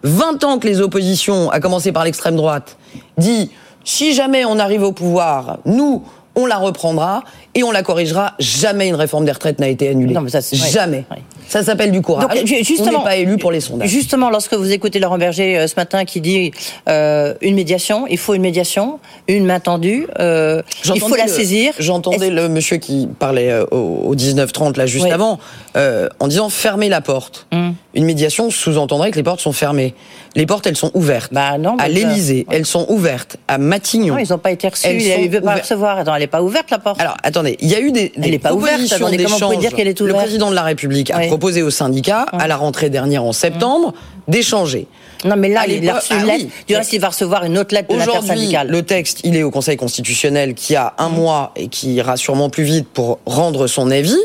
20 0.05 0.45
ans 0.45 0.59
que 0.61 0.69
les 0.69 0.81
oppositions, 0.81 1.51
à 1.51 1.59
commencer 1.59 1.91
par 1.91 2.05
l'extrême 2.05 2.37
droite, 2.37 2.77
dit 3.19 3.51
si 3.85 4.13
jamais 4.13 4.45
on 4.45 4.59
arrive 4.59 4.83
au 4.83 4.93
pouvoir, 4.93 5.59
nous, 5.65 6.05
on 6.41 6.47
la 6.47 6.57
reprendra 6.57 7.23
et 7.55 7.63
on 7.63 7.71
la 7.71 7.83
corrigera. 7.83 8.35
Jamais 8.39 8.89
une 8.89 8.95
réforme 8.95 9.25
des 9.25 9.33
retraites 9.33 9.59
n'a 9.59 9.69
été 9.69 9.89
annulée. 9.89 10.15
Non, 10.15 10.21
mais 10.21 10.31
ça, 10.31 10.41
c'est- 10.41 10.61
ouais. 10.61 10.71
jamais. 10.71 11.05
Ouais. 11.11 11.19
Ça 11.49 11.65
s'appelle 11.65 11.91
du 11.91 12.01
courage. 12.01 12.29
Donc, 12.29 12.47
ju- 12.47 12.57
on 12.61 12.65
justement- 12.65 12.99
n'est 12.99 13.05
pas 13.05 13.17
élu 13.17 13.37
pour 13.37 13.51
les 13.51 13.61
sondages. 13.61 13.89
Justement, 13.89 14.31
lorsque 14.31 14.55
vous 14.55 14.71
écoutez 14.71 15.01
Laurent 15.01 15.19
Berger 15.19 15.59
euh, 15.59 15.67
ce 15.67 15.75
matin 15.77 16.05
qui 16.05 16.21
dit 16.21 16.53
euh, 16.89 17.35
une 17.41 17.55
médiation, 17.57 18.07
il 18.09 18.19
faut 18.19 18.35
une 18.35 18.43
médiation, 18.43 19.01
une 19.27 19.45
main 19.47 19.59
tendue, 19.59 20.07
euh, 20.21 20.63
il 20.95 21.01
faut 21.01 21.17
la 21.17 21.25
le- 21.25 21.31
saisir. 21.31 21.73
J'entendais 21.81 22.31
le 22.31 22.49
monsieur 22.49 22.77
qui 22.77 23.09
parlait 23.19 23.53
au, 23.73 23.77
au 24.07 24.15
19-30 24.15 24.77
là 24.77 24.87
juste 24.87 25.07
Oui. 25.07 25.11
avant, 25.11 25.39
en 25.77 26.29
disant 26.29 26.49
fermer 26.51 26.89
la 26.89 27.01
porte. 27.01 27.47
Hum. 27.53 27.75
Une 27.95 28.05
médiation 28.05 28.51
sous-entendrait 28.51 29.11
que 29.11 29.17
les 29.17 29.25
portes 29.25 29.41
sont 29.41 29.53
fermées. 29.53 29.95
Les 30.37 30.47
portes, 30.47 30.65
elles 30.69 30.77
sont 30.77 30.93
ouvertes. 30.95 31.33
Bah 31.35 31.59
non, 31.59 31.77
à 31.81 31.89
l'Élysée, 31.89 32.47
elles 32.53 32.65
sont 32.67 32.87
ouvertes. 32.89 33.37
À 33.49 33.59
Matignon. 33.59 34.15
Non, 34.15 34.21
ils 34.21 34.31
n'ont 34.31 34.39
pas 34.39 34.53
été 34.53 34.69
reçus. 34.69 34.87
Elles 34.87 35.03
Il 35.03 35.13
sont 35.13 35.21
ne 35.23 35.29
veut 35.29 35.41
pas 35.41 35.57
recevoir. 35.57 35.99
Attends, 35.99 36.15
elle 36.15 36.23
pas 36.31 36.43
ouverte 36.43 36.71
la 36.71 36.79
porte. 36.79 37.01
Alors, 37.01 37.17
attendez, 37.23 37.57
il 37.61 37.69
y 37.69 37.75
a 37.75 37.81
eu 37.81 37.93
des, 37.93 38.13
des 38.17 38.29
est 38.35 38.39
pas 38.39 38.55
ouverte, 38.55 38.81
attendez, 38.91 39.17
comment 39.17 39.29
vous 39.29 39.39
pouvez 39.41 39.57
d'échange. 39.57 39.59
dire 39.59 39.75
qu'elle 39.75 39.89
est 39.89 39.99
Le 40.01 40.07
ouverte 40.07 40.19
président 40.25 40.51
de 40.51 40.55
la 40.55 40.63
République 40.63 41.11
a 41.11 41.19
Oui. 41.19 41.27
proposé 41.29 41.63
aux 41.63 41.71
syndicats, 41.71 42.23
à 42.33 42.47
la 42.49 42.57
rentrée 42.57 42.91
dernière 42.91 43.25
en 43.25 43.33
septembre, 43.33 43.93
d'échanger. 44.29 44.87
non, 45.25 45.37
mais 45.37 45.49
là, 45.49 45.67
il 45.67 45.89
a 45.89 45.95
reçu 45.97 46.13
ah 46.13 46.21
une 46.21 46.27
lettre. 46.27 46.45
Du 46.67 46.77
reste, 46.77 46.93
il 46.93 47.01
va 47.01 47.09
recevoir 47.09 47.45
une 47.45 47.59
autre 47.59 47.75
lettre 47.75 47.89
de 47.89 48.01
Aujourd'hui, 48.01 48.55
le 48.67 48.83
texte, 48.83 49.21
il 49.25 49.37
est 49.37 49.43
au 49.43 49.51
Conseil 49.51 49.77
constitutionnel 49.77 50.55
qui 50.55 50.77
a 50.77 50.95
un 50.99 51.09
mois 51.09 51.53
et 51.57 51.69
qui 51.69 51.95
ira 51.95 52.17
sûrement 52.17 52.49
plus 52.51 52.65
vite 52.65 52.89
pour 52.89 53.19
rendre 53.27 53.67
son 53.67 53.91
avis. 53.91 54.17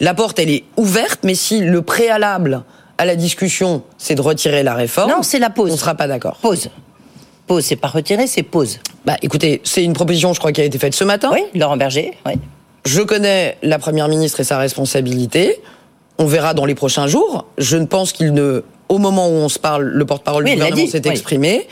La 0.00 0.14
porte, 0.14 0.38
elle 0.38 0.50
est 0.50 0.64
ouverte, 0.76 1.20
mais 1.22 1.34
si 1.34 1.60
le 1.60 1.82
préalable 1.82 2.62
à 2.98 3.04
la 3.04 3.14
discussion, 3.16 3.82
c'est 3.98 4.14
de 4.14 4.20
retirer 4.22 4.62
la 4.62 4.74
réforme, 4.74 5.10
Non, 5.10 5.22
c'est 5.22 5.38
la 5.38 5.50
pause. 5.50 5.70
on 5.70 5.74
ne 5.74 5.78
sera 5.78 5.94
pas 5.94 6.06
d'accord. 6.08 6.36
Pause. 6.42 6.68
Pause, 7.52 7.64
c'est 7.66 7.76
pas 7.76 7.88
retiré, 7.88 8.26
c'est 8.26 8.42
pause. 8.42 8.78
Bah, 9.04 9.18
écoutez, 9.20 9.60
c'est 9.62 9.84
une 9.84 9.92
proposition, 9.92 10.32
je 10.32 10.38
crois, 10.38 10.52
qui 10.52 10.62
a 10.62 10.64
été 10.64 10.78
faite 10.78 10.94
ce 10.94 11.04
matin. 11.04 11.28
Oui, 11.34 11.42
Laurent 11.54 11.76
Berger. 11.76 12.12
Oui. 12.24 12.32
Je 12.86 13.02
connais 13.02 13.58
la 13.62 13.78
première 13.78 14.08
ministre 14.08 14.40
et 14.40 14.44
sa 14.44 14.56
responsabilité. 14.56 15.60
On 16.16 16.24
verra 16.24 16.54
dans 16.54 16.64
les 16.64 16.74
prochains 16.74 17.06
jours. 17.08 17.44
Je 17.58 17.76
ne 17.76 17.84
pense 17.84 18.12
qu'il 18.12 18.32
ne, 18.32 18.62
au 18.88 18.96
moment 18.96 19.28
où 19.28 19.32
on 19.32 19.50
se 19.50 19.58
parle, 19.58 19.84
le 19.84 20.06
porte-parole 20.06 20.44
Oui, 20.44 20.52
du 20.52 20.56
gouvernement 20.56 20.86
s'est 20.86 21.02
oui. 21.04 21.10
exprimé. 21.10 21.68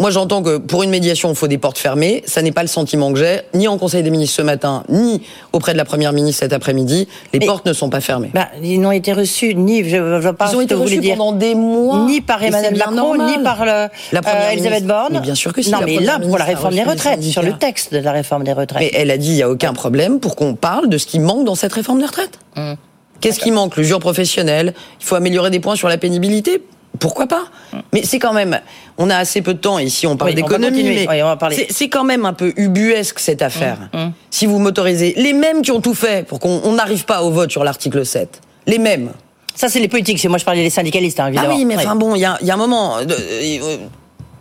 Moi, 0.00 0.10
j'entends 0.10 0.44
que 0.44 0.58
pour 0.58 0.84
une 0.84 0.90
médiation, 0.90 1.28
il 1.30 1.34
faut 1.34 1.48
des 1.48 1.58
portes 1.58 1.76
fermées. 1.76 2.22
Ça 2.24 2.40
n'est 2.40 2.52
pas 2.52 2.62
le 2.62 2.68
sentiment 2.68 3.12
que 3.12 3.18
j'ai, 3.18 3.40
ni 3.52 3.66
en 3.66 3.78
Conseil 3.78 4.04
des 4.04 4.10
ministres 4.10 4.36
ce 4.36 4.42
matin, 4.42 4.84
ni 4.88 5.22
auprès 5.52 5.72
de 5.72 5.76
la 5.76 5.84
Première 5.84 6.12
ministre 6.12 6.38
cet 6.44 6.52
après-midi. 6.52 7.08
Les 7.32 7.40
Mais- 7.40 7.46
portes 7.46 7.66
ne 7.66 7.72
sont 7.72 7.90
pas 7.90 8.00
fermées. 8.00 8.30
Bah, 8.32 8.46
ils 8.62 8.80
n'ont 8.80 8.92
été 8.92 9.12
reçus 9.12 9.56
ni, 9.56 9.82
je 9.88 9.96
ne 9.96 10.20
vois 10.20 10.34
pas 10.34 10.50
Ils 10.52 10.54
ont 10.54 10.58
que 10.60 10.64
été 10.64 10.74
vous 10.76 10.82
voulez 10.82 10.98
reçus 10.98 11.00
dire. 11.08 11.16
pendant 11.16 11.32
des 11.32 11.56
mois. 11.56 12.04
Ni 12.06 12.20
par 12.20 12.40
Emmanuel 12.40 12.76
Macron, 12.76 13.26
ni 13.26 13.42
par 13.42 13.64
le, 13.64 13.88
La 14.12 14.22
première 14.22 14.46
euh, 14.46 14.52
Elisabeth. 14.52 14.86
Borne. 14.86 15.08
Mais 15.14 15.20
bien 15.20 15.34
sûr 15.34 15.52
que 15.52 15.62
si, 15.62 15.72
Non, 15.72 15.80
la 15.80 15.86
mais 15.86 15.98
là, 15.98 16.20
pour 16.20 16.38
la 16.38 16.44
réforme 16.44 16.74
des 16.74 16.84
retraites, 16.84 17.20
sur 17.24 17.42
le 17.42 17.54
texte 17.54 17.92
de 17.92 17.98
la 17.98 18.12
réforme 18.12 18.44
des 18.44 18.52
retraites. 18.52 18.80
Mais 18.80 18.92
elle 18.94 19.10
a 19.10 19.18
dit 19.18 19.30
il 19.30 19.34
n'y 19.34 19.42
a 19.42 19.50
aucun 19.50 19.72
problème 19.72 20.20
pour 20.20 20.36
qu'on 20.36 20.54
parle 20.54 20.88
de 20.88 20.96
ce 20.96 21.06
qui 21.06 21.18
manque 21.18 21.44
dans 21.44 21.56
cette 21.56 21.72
réforme 21.72 21.98
des 21.98 22.06
retraites. 22.06 22.38
Hum. 22.56 22.76
Qu'est-ce 23.20 23.40
qui 23.40 23.50
manque? 23.50 23.76
L'usure 23.76 23.98
professionnelle. 23.98 24.74
Il 25.00 25.04
faut 25.06 25.16
améliorer 25.16 25.50
des 25.50 25.58
points 25.58 25.74
sur 25.74 25.88
la 25.88 25.98
pénibilité. 25.98 26.62
Pourquoi 26.98 27.26
pas 27.26 27.44
Mais 27.92 28.02
c'est 28.02 28.18
quand 28.18 28.32
même, 28.32 28.60
on 28.96 29.08
a 29.10 29.16
assez 29.16 29.40
peu 29.42 29.54
de 29.54 29.58
temps 29.58 29.78
ici, 29.78 30.06
on 30.06 30.16
parle 30.16 30.30
Oui, 30.30 30.34
d'économie, 30.36 30.82
mais 30.82 31.06
Oui, 31.08 31.22
on 31.22 31.26
va 31.26 31.36
parler. 31.36 31.66
c'est- 31.70 31.88
quand 31.88 32.02
même 32.04 32.24
un 32.26 32.32
peu 32.32 32.52
ubuesque 32.56 33.18
cette 33.20 33.42
affaire. 33.42 33.88
hum. 33.92 34.12
Si 34.30 34.46
vous 34.46 34.58
m'autorisez, 34.58 35.14
les 35.16 35.32
mêmes 35.32 35.62
qui 35.62 35.70
ont 35.70 35.80
tout 35.80 35.94
fait 35.94 36.26
pour 36.26 36.40
qu'on 36.40 36.60
on 36.64 36.72
n'arrive 36.72 37.04
pas 37.04 37.22
au 37.22 37.30
vote 37.30 37.50
sur 37.52 37.62
l'article 37.64 38.04
7, 38.04 38.40
les 38.66 38.78
mêmes. 38.78 39.10
Ça, 39.54 39.68
c'est 39.68 39.80
les 39.80 39.88
politiques. 39.88 40.18
C'est 40.18 40.28
moi, 40.28 40.38
je 40.38 40.44
parlais 40.44 40.62
des 40.62 40.70
syndicalistes, 40.70 41.18
hein, 41.20 41.24
Ah 41.26 41.28
évidemment. 41.30 41.54
oui, 41.56 41.64
mais 41.64 41.76
enfin 41.76 41.94
bon, 41.96 42.14
il 42.14 42.20
y 42.20 42.24
a, 42.24 42.36
il 42.40 42.46
y 42.46 42.50
a 42.50 42.54
un 42.54 42.58
moment. 42.58 42.98
euh, 42.98 43.04
euh, 43.10 43.76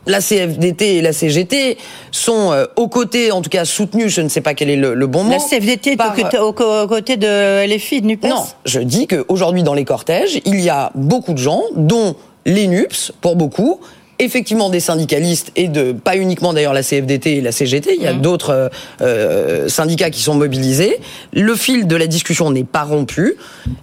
la 0.05 0.21
CFDT 0.21 0.95
et 0.97 1.01
la 1.01 1.11
CGT 1.11 1.77
sont 2.11 2.51
euh, 2.53 2.65
aux 2.77 2.87
côtés, 2.87 3.31
en 3.33 3.41
tout 3.41 3.49
cas 3.49 3.65
soutenues, 3.65 4.09
je 4.09 4.21
ne 4.21 4.29
sais 4.29 4.39
pas 4.41 4.53
quel 4.53 4.69
est 4.69 4.75
le, 4.77 4.93
le 4.93 5.07
bon 5.07 5.23
mot. 5.23 5.31
La 5.31 5.39
CFDT 5.39 5.93
est 5.93 5.95
par- 5.97 6.15
aux 6.41 6.53
côtés 6.53 7.17
de 7.17 7.65
LFI, 7.65 8.01
de 8.01 8.07
NUPES? 8.07 8.27
Non, 8.29 8.45
je 8.65 8.79
dis 8.79 9.05
qu'aujourd'hui 9.07 9.63
dans 9.63 9.73
les 9.73 9.83
cortèges, 9.85 10.39
il 10.45 10.61
y 10.61 10.69
a 10.69 10.91
beaucoup 10.95 11.33
de 11.33 11.39
gens, 11.39 11.61
dont 11.75 12.15
les 12.47 12.67
NUPS, 12.67 13.11
pour 13.21 13.35
beaucoup, 13.35 13.79
effectivement 14.19 14.69
des 14.69 14.79
syndicalistes 14.79 15.51
et 15.55 15.67
de 15.67 15.91
pas 15.91 16.17
uniquement 16.17 16.53
d'ailleurs 16.53 16.73
la 16.73 16.81
CFDT 16.81 17.37
et 17.37 17.41
la 17.41 17.51
CGT, 17.51 17.95
il 17.97 18.03
y 18.03 18.07
a 18.07 18.13
Mmh. 18.13 18.21
d'autres 18.21 18.49
euh, 18.49 18.69
euh, 19.01 19.67
syndicats 19.67 20.09
qui 20.09 20.21
sont 20.21 20.33
mobilisés. 20.33 20.97
Le 21.33 21.55
fil 21.55 21.85
de 21.85 21.95
la 21.95 22.07
discussion 22.07 22.49
n'est 22.49 22.63
pas 22.63 22.83
rompu. 22.83 23.35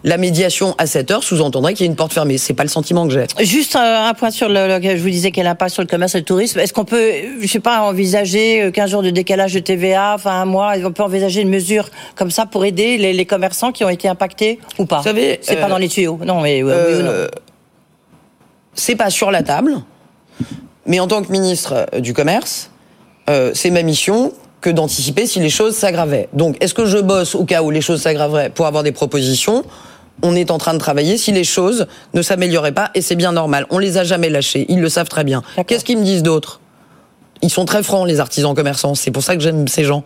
La 0.02 0.16
médiation 0.16 0.74
à 0.78 0.86
7 0.86 1.10
heures 1.12 1.22
sous-entendrait 1.22 1.74
qu'il 1.74 1.86
y 1.86 1.88
a 1.88 1.90
une 1.90 1.94
porte 1.94 2.12
fermée. 2.12 2.36
C'est 2.38 2.54
pas 2.54 2.64
le 2.64 2.68
sentiment 2.68 3.06
que 3.06 3.12
j'ai. 3.12 3.26
Juste 3.44 3.76
euh, 3.76 4.08
un 4.08 4.14
point 4.14 4.30
sur 4.30 4.48
le, 4.48 4.80
je 4.82 4.96
vous 5.00 5.10
disais 5.10 5.30
quel 5.30 5.46
impact 5.46 5.72
sur 5.72 5.82
le 5.82 5.88
commerce 5.88 6.16
et 6.16 6.18
le 6.18 6.24
tourisme. 6.24 6.58
Est-ce 6.58 6.72
qu'on 6.72 6.84
peut, 6.84 7.12
je 7.40 7.46
sais 7.46 7.60
pas, 7.60 7.82
envisager 7.82 8.62
euh, 8.62 8.70
15 8.72 8.90
jours 8.90 9.02
de 9.02 9.10
décalage 9.10 9.54
de 9.54 9.60
TVA, 9.60 10.14
enfin 10.16 10.32
un 10.32 10.46
mois, 10.46 10.72
on 10.84 10.90
peut 10.90 11.04
envisager 11.04 11.42
une 11.42 11.50
mesure 11.50 11.90
comme 12.16 12.32
ça 12.32 12.44
pour 12.46 12.64
aider 12.64 12.96
les, 12.96 13.12
les 13.12 13.26
commerçants 13.26 13.70
qui 13.70 13.84
ont 13.84 13.90
été 13.90 14.08
impactés 14.08 14.58
ou 14.78 14.86
pas? 14.86 14.98
Vous 14.98 15.04
savez, 15.04 15.38
c'est 15.42 15.58
euh, 15.58 15.60
pas 15.60 15.68
dans 15.68 15.78
les 15.78 15.88
tuyaux. 15.88 16.18
Non, 16.24 16.40
mais 16.40 16.60
euh, 16.64 16.86
oui 16.88 17.00
ou 17.00 17.02
non? 17.04 17.12
C'est 18.74 18.96
pas 18.96 19.10
sur 19.10 19.30
la 19.30 19.42
table, 19.42 19.76
mais 20.86 21.00
en 21.00 21.06
tant 21.06 21.22
que 21.22 21.30
ministre 21.30 21.86
euh, 21.94 22.00
du 22.00 22.12
Commerce, 22.12 22.70
euh, 23.30 23.52
c'est 23.54 23.70
ma 23.70 23.82
mission 23.82 24.32
que 24.60 24.70
d'anticiper 24.70 25.26
si 25.26 25.40
les 25.40 25.50
choses 25.50 25.74
s'aggravaient. 25.76 26.28
Donc, 26.32 26.56
est-ce 26.62 26.74
que 26.74 26.86
je 26.86 26.98
bosse 26.98 27.34
au 27.34 27.44
cas 27.44 27.62
où 27.62 27.70
les 27.70 27.80
choses 27.80 28.02
s'aggraveraient 28.02 28.50
pour 28.50 28.66
avoir 28.66 28.82
des 28.82 28.92
propositions? 28.92 29.64
On 30.22 30.34
est 30.34 30.50
en 30.50 30.58
train 30.58 30.72
de 30.74 30.78
travailler 30.78 31.18
si 31.18 31.32
les 31.32 31.44
choses 31.44 31.86
ne 32.14 32.22
s'amélioraient 32.22 32.72
pas, 32.72 32.90
et 32.94 33.02
c'est 33.02 33.16
bien 33.16 33.32
normal. 33.32 33.66
On 33.70 33.78
les 33.78 33.98
a 33.98 34.04
jamais 34.04 34.30
lâchés, 34.30 34.64
ils 34.68 34.80
le 34.80 34.88
savent 34.88 35.08
très 35.08 35.24
bien. 35.24 35.42
Qu'est-ce 35.66 35.84
qu'ils 35.84 35.98
me 35.98 36.04
disent 36.04 36.22
d'autre 36.22 36.60
Ils 37.42 37.50
sont 37.50 37.64
très 37.64 37.82
francs, 37.82 38.06
les 38.06 38.20
artisans 38.20 38.54
commerçants. 38.54 38.94
C'est 38.94 39.10
pour 39.10 39.22
ça 39.22 39.36
que 39.36 39.42
j'aime 39.42 39.68
ces 39.68 39.84
gens. 39.84 40.04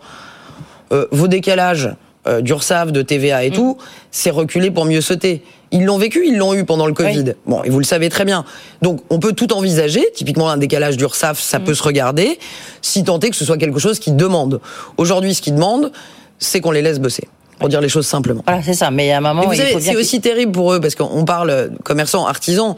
Euh, 0.91 1.07
vos 1.11 1.27
décalages 1.27 1.91
euh, 2.29 2.41
d'URSAF, 2.41 2.91
de 2.91 3.01
TVA 3.01 3.43
et 3.43 3.49
mm. 3.49 3.53
tout, 3.53 3.77
c'est 4.11 4.29
reculé 4.29 4.71
pour 4.71 4.85
mieux 4.85 5.01
sauter. 5.01 5.43
Ils 5.71 5.85
l'ont 5.85 5.97
vécu, 5.97 6.25
ils 6.25 6.37
l'ont 6.37 6.53
eu 6.53 6.63
pendant 6.63 6.87
le 6.87 6.93
Covid. 6.93 7.33
Bon, 7.45 7.63
et 7.63 7.69
vous 7.69 7.79
le 7.79 7.85
savez 7.85 8.09
très 8.09 8.25
bien. 8.25 8.45
Donc, 8.81 9.01
on 9.09 9.19
peut 9.19 9.33
tout 9.33 9.53
envisager. 9.53 10.05
Typiquement, 10.15 10.49
un 10.49 10.57
décalage 10.57 10.97
d'URSAF, 10.97 11.39
ça 11.39 11.59
mm. 11.59 11.63
peut 11.63 11.73
se 11.73 11.83
regarder, 11.83 12.39
si 12.81 13.03
tant 13.03 13.19
est 13.19 13.29
que 13.29 13.35
ce 13.35 13.45
soit 13.45 13.57
quelque 13.57 13.79
chose 13.79 13.99
qui 13.99 14.11
demande. 14.11 14.61
Aujourd'hui, 14.97 15.33
ce 15.33 15.41
qui 15.41 15.51
demande, 15.51 15.91
c'est 16.37 16.61
qu'on 16.61 16.71
les 16.71 16.81
laisse 16.81 16.99
bosser 16.99 17.27
pour 17.59 17.67
dire 17.67 17.81
les 17.81 17.89
choses 17.89 18.07
simplement. 18.07 18.41
Voilà, 18.47 18.63
c'est 18.63 18.73
ça. 18.73 18.89
Mais 18.89 19.05
il 19.05 19.09
y 19.09 19.11
a 19.11 19.17
un 19.17 19.21
moment, 19.21 19.43
vous 19.45 19.53
savez, 19.53 19.79
c'est 19.79 19.97
aussi 19.97 20.21
terrible 20.21 20.53
pour 20.53 20.73
eux 20.73 20.79
parce 20.79 20.95
qu'on 20.95 21.25
parle 21.25 21.71
commerçants, 21.83 22.25
artisans, 22.25 22.75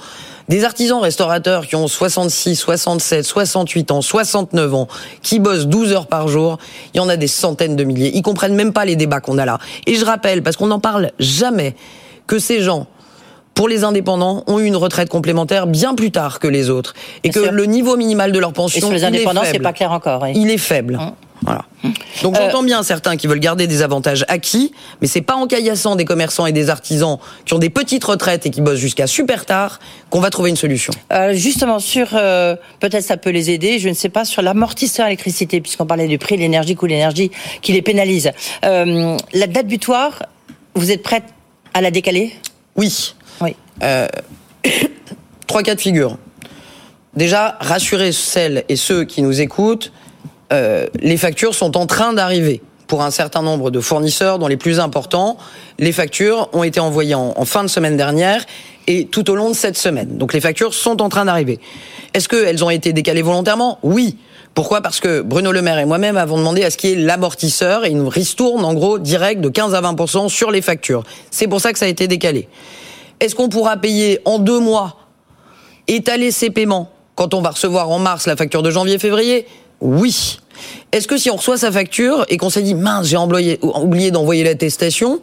des 0.51 0.65
artisans 0.65 0.99
restaurateurs 0.99 1.65
qui 1.65 1.77
ont 1.77 1.87
66, 1.87 2.57
67, 2.57 3.23
68 3.23 3.91
ans, 3.91 4.01
69 4.01 4.73
ans, 4.73 4.87
qui 5.21 5.39
bossent 5.39 5.65
12 5.65 5.93
heures 5.93 6.07
par 6.07 6.27
jour. 6.27 6.57
Il 6.93 6.97
y 6.97 6.99
en 6.99 7.07
a 7.07 7.15
des 7.15 7.27
centaines 7.27 7.77
de 7.77 7.85
milliers. 7.85 8.11
Ils 8.13 8.21
comprennent 8.21 8.53
même 8.53 8.73
pas 8.73 8.83
les 8.83 8.97
débats 8.97 9.21
qu'on 9.21 9.37
a 9.37 9.45
là. 9.45 9.59
Et 9.87 9.95
je 9.95 10.03
rappelle, 10.03 10.43
parce 10.43 10.57
qu'on 10.57 10.67
n'en 10.67 10.81
parle 10.81 11.11
jamais, 11.19 11.73
que 12.27 12.37
ces 12.37 12.61
gens 12.61 12.87
pour 13.53 13.67
les 13.67 13.83
indépendants, 13.83 14.43
ont 14.47 14.59
eu 14.59 14.65
une 14.65 14.77
retraite 14.77 15.09
complémentaire 15.09 15.67
bien 15.67 15.93
plus 15.93 16.09
tard 16.09 16.39
que 16.39 16.47
les 16.47 16.69
autres. 16.69 16.93
Et 17.23 17.29
que 17.29 17.39
le 17.39 17.65
niveau 17.65 17.97
minimal 17.97 18.31
de 18.31 18.39
leur 18.39 18.53
pension. 18.53 18.77
Et 18.77 18.81
sur 18.81 18.91
les 18.91 19.03
indépendants, 19.03 19.43
c'est 19.45 19.59
pas 19.59 19.73
clair 19.73 19.91
encore. 19.91 20.25
Il 20.27 20.49
est 20.49 20.57
faible. 20.57 20.95
Hum. 20.95 21.11
Voilà. 21.43 21.65
Donc 22.21 22.35
j'entends 22.35 22.61
bien 22.61 22.83
certains 22.83 23.17
qui 23.17 23.25
veulent 23.25 23.39
garder 23.39 23.65
des 23.65 23.81
avantages 23.81 24.25
acquis, 24.27 24.71
mais 25.01 25.07
c'est 25.07 25.21
pas 25.21 25.35
en 25.35 25.47
caillassant 25.47 25.95
des 25.95 26.05
commerçants 26.05 26.45
et 26.45 26.51
des 26.51 26.69
artisans 26.69 27.17
qui 27.45 27.53
ont 27.53 27.59
des 27.59 27.71
petites 27.71 28.03
retraites 28.03 28.45
et 28.45 28.51
qui 28.51 28.61
bossent 28.61 28.79
jusqu'à 28.79 29.07
super 29.07 29.45
tard 29.45 29.79
qu'on 30.11 30.19
va 30.19 30.29
trouver 30.29 30.51
une 30.51 30.55
solution. 30.55 30.93
Euh, 31.11 31.33
justement 31.33 31.79
sur, 31.79 32.09
euh, 32.13 32.55
peut-être 32.79 33.03
ça 33.03 33.17
peut 33.17 33.31
les 33.31 33.49
aider, 33.49 33.79
je 33.79 33.89
ne 33.89 33.93
sais 33.93 34.09
pas 34.09 34.23
sur 34.23 34.43
l'amortisseur 34.43 35.07
électricité, 35.07 35.61
puisqu'on 35.61 35.87
parlait 35.87 36.07
du 36.07 36.19
prix 36.19 36.35
de 36.35 36.41
l'énergie, 36.41 36.75
coût 36.75 36.85
l'énergie 36.85 37.31
qui 37.61 37.73
les 37.73 37.81
pénalise. 37.81 38.31
Euh, 38.63 39.17
la 39.33 39.47
date 39.47 39.67
butoir, 39.67 40.23
vous 40.75 40.91
êtes 40.91 41.01
prête 41.01 41.25
à 41.73 41.81
la 41.81 41.89
décaler? 41.89 42.33
Oui. 42.75 43.15
Oui. 43.41 43.55
Euh, 43.81 44.07
trois 45.47 45.63
cas 45.63 45.73
de 45.73 45.81
figure. 45.81 46.17
Déjà, 47.15 47.57
rassurer 47.59 48.11
celles 48.11 48.63
et 48.69 48.75
ceux 48.75 49.03
qui 49.03 49.21
nous 49.21 49.41
écoutent 49.41 49.91
euh, 50.51 50.87
les 50.99 51.17
factures 51.17 51.55
sont 51.55 51.77
en 51.77 51.85
train 51.85 52.13
d'arriver 52.13 52.61
pour 52.91 53.03
un 53.03 53.11
certain 53.11 53.41
nombre 53.41 53.71
de 53.71 53.79
fournisseurs, 53.79 54.37
dont 54.37 54.47
les 54.47 54.57
plus 54.57 54.81
importants. 54.81 55.37
Les 55.79 55.93
factures 55.93 56.49
ont 56.51 56.63
été 56.63 56.81
envoyées 56.81 57.15
en, 57.15 57.45
fin 57.45 57.63
de 57.63 57.69
semaine 57.69 57.95
dernière 57.95 58.45
et 58.85 59.05
tout 59.05 59.29
au 59.31 59.35
long 59.35 59.47
de 59.47 59.55
cette 59.55 59.77
semaine. 59.77 60.17
Donc 60.17 60.33
les 60.33 60.41
factures 60.41 60.73
sont 60.73 61.01
en 61.01 61.07
train 61.07 61.23
d'arriver. 61.23 61.61
Est-ce 62.13 62.27
qu'elles 62.27 62.65
ont 62.65 62.69
été 62.69 62.91
décalées 62.91 63.21
volontairement? 63.21 63.79
Oui. 63.81 64.17
Pourquoi? 64.53 64.81
Parce 64.81 64.99
que 64.99 65.21
Bruno 65.21 65.53
Le 65.53 65.61
Maire 65.61 65.79
et 65.79 65.85
moi-même 65.85 66.17
avons 66.17 66.37
demandé 66.37 66.65
à 66.65 66.69
ce 66.69 66.75
qu'il 66.75 66.89
y 66.89 66.93
ait 66.93 66.97
l'amortisseur 66.97 67.85
et 67.85 67.91
une 67.91 68.05
ristourne 68.05 68.65
en 68.65 68.73
gros 68.73 68.99
direct 68.99 69.39
de 69.39 69.47
15 69.47 69.73
à 69.73 69.81
20% 69.81 70.27
sur 70.27 70.51
les 70.51 70.61
factures. 70.61 71.03
C'est 71.29 71.47
pour 71.47 71.61
ça 71.61 71.71
que 71.71 71.79
ça 71.79 71.85
a 71.85 71.87
été 71.87 72.09
décalé. 72.09 72.49
Est-ce 73.21 73.35
qu'on 73.35 73.47
pourra 73.47 73.77
payer 73.77 74.19
en 74.25 74.37
deux 74.37 74.59
mois, 74.59 74.97
étaler 75.87 76.31
ces 76.31 76.49
paiements 76.49 76.91
quand 77.15 77.33
on 77.33 77.41
va 77.41 77.51
recevoir 77.51 77.89
en 77.89 77.99
mars 77.99 78.27
la 78.27 78.35
facture 78.35 78.63
de 78.63 78.69
janvier-février? 78.69 79.45
Oui. 79.79 80.40
Est-ce 80.91 81.07
que 81.07 81.17
si 81.17 81.29
on 81.29 81.37
reçoit 81.37 81.57
sa 81.57 81.71
facture 81.71 82.25
et 82.27 82.35
qu'on 82.35 82.49
s'est 82.49 82.61
dit 82.61 82.75
mince 82.75 83.07
j'ai 83.07 83.17
oublié 83.17 84.11
d'envoyer 84.11 84.43
l'attestation, 84.43 85.21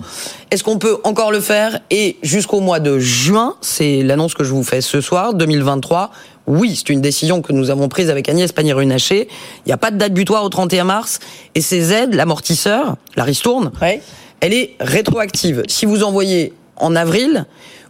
est-ce 0.51 0.65
qu'on 0.65 0.79
peut 0.79 0.97
encore 1.05 1.31
le 1.31 1.41
faire 1.41 1.81
et 1.91 2.17
jusqu'au 2.23 2.61
mois 2.61 2.81
de 2.81 2.99
juin, 2.99 3.55
c'est 3.61 4.03
l'annonce 4.03 4.33
que 4.33 4.45
je 4.45 4.53
vous 4.55 4.65
fais 4.65 4.81
ce 4.81 5.03
soir, 5.03 5.35
2023, 5.35 6.11
oui, 6.47 6.75
c'est 6.75 6.89
une 6.89 7.03
décision 7.03 7.43
que 7.43 7.53
nous 7.53 7.69
avons 7.69 7.89
prise 7.91 8.09
avec 8.09 8.31
Agnès 8.31 8.51
Pannier-Runacher. 8.53 9.29
Il 9.29 9.69
n'y 9.69 9.73
a 9.73 9.77
pas 9.77 9.91
de 9.91 9.99
date 9.99 10.15
butoir 10.15 10.43
au 10.43 10.49
31 10.49 10.85
mars 10.85 11.21
et 11.55 11.61
ces 11.61 11.93
aides, 11.93 12.15
l'amortisseur, 12.15 12.97
la 13.17 13.25
ristourne, 13.25 13.71
elle 14.41 14.55
est 14.55 14.75
rétroactive. 14.81 15.65
Si 15.69 15.85
vous 15.85 16.03
envoyez 16.03 16.55
en 16.77 16.97
avril, 16.97 17.45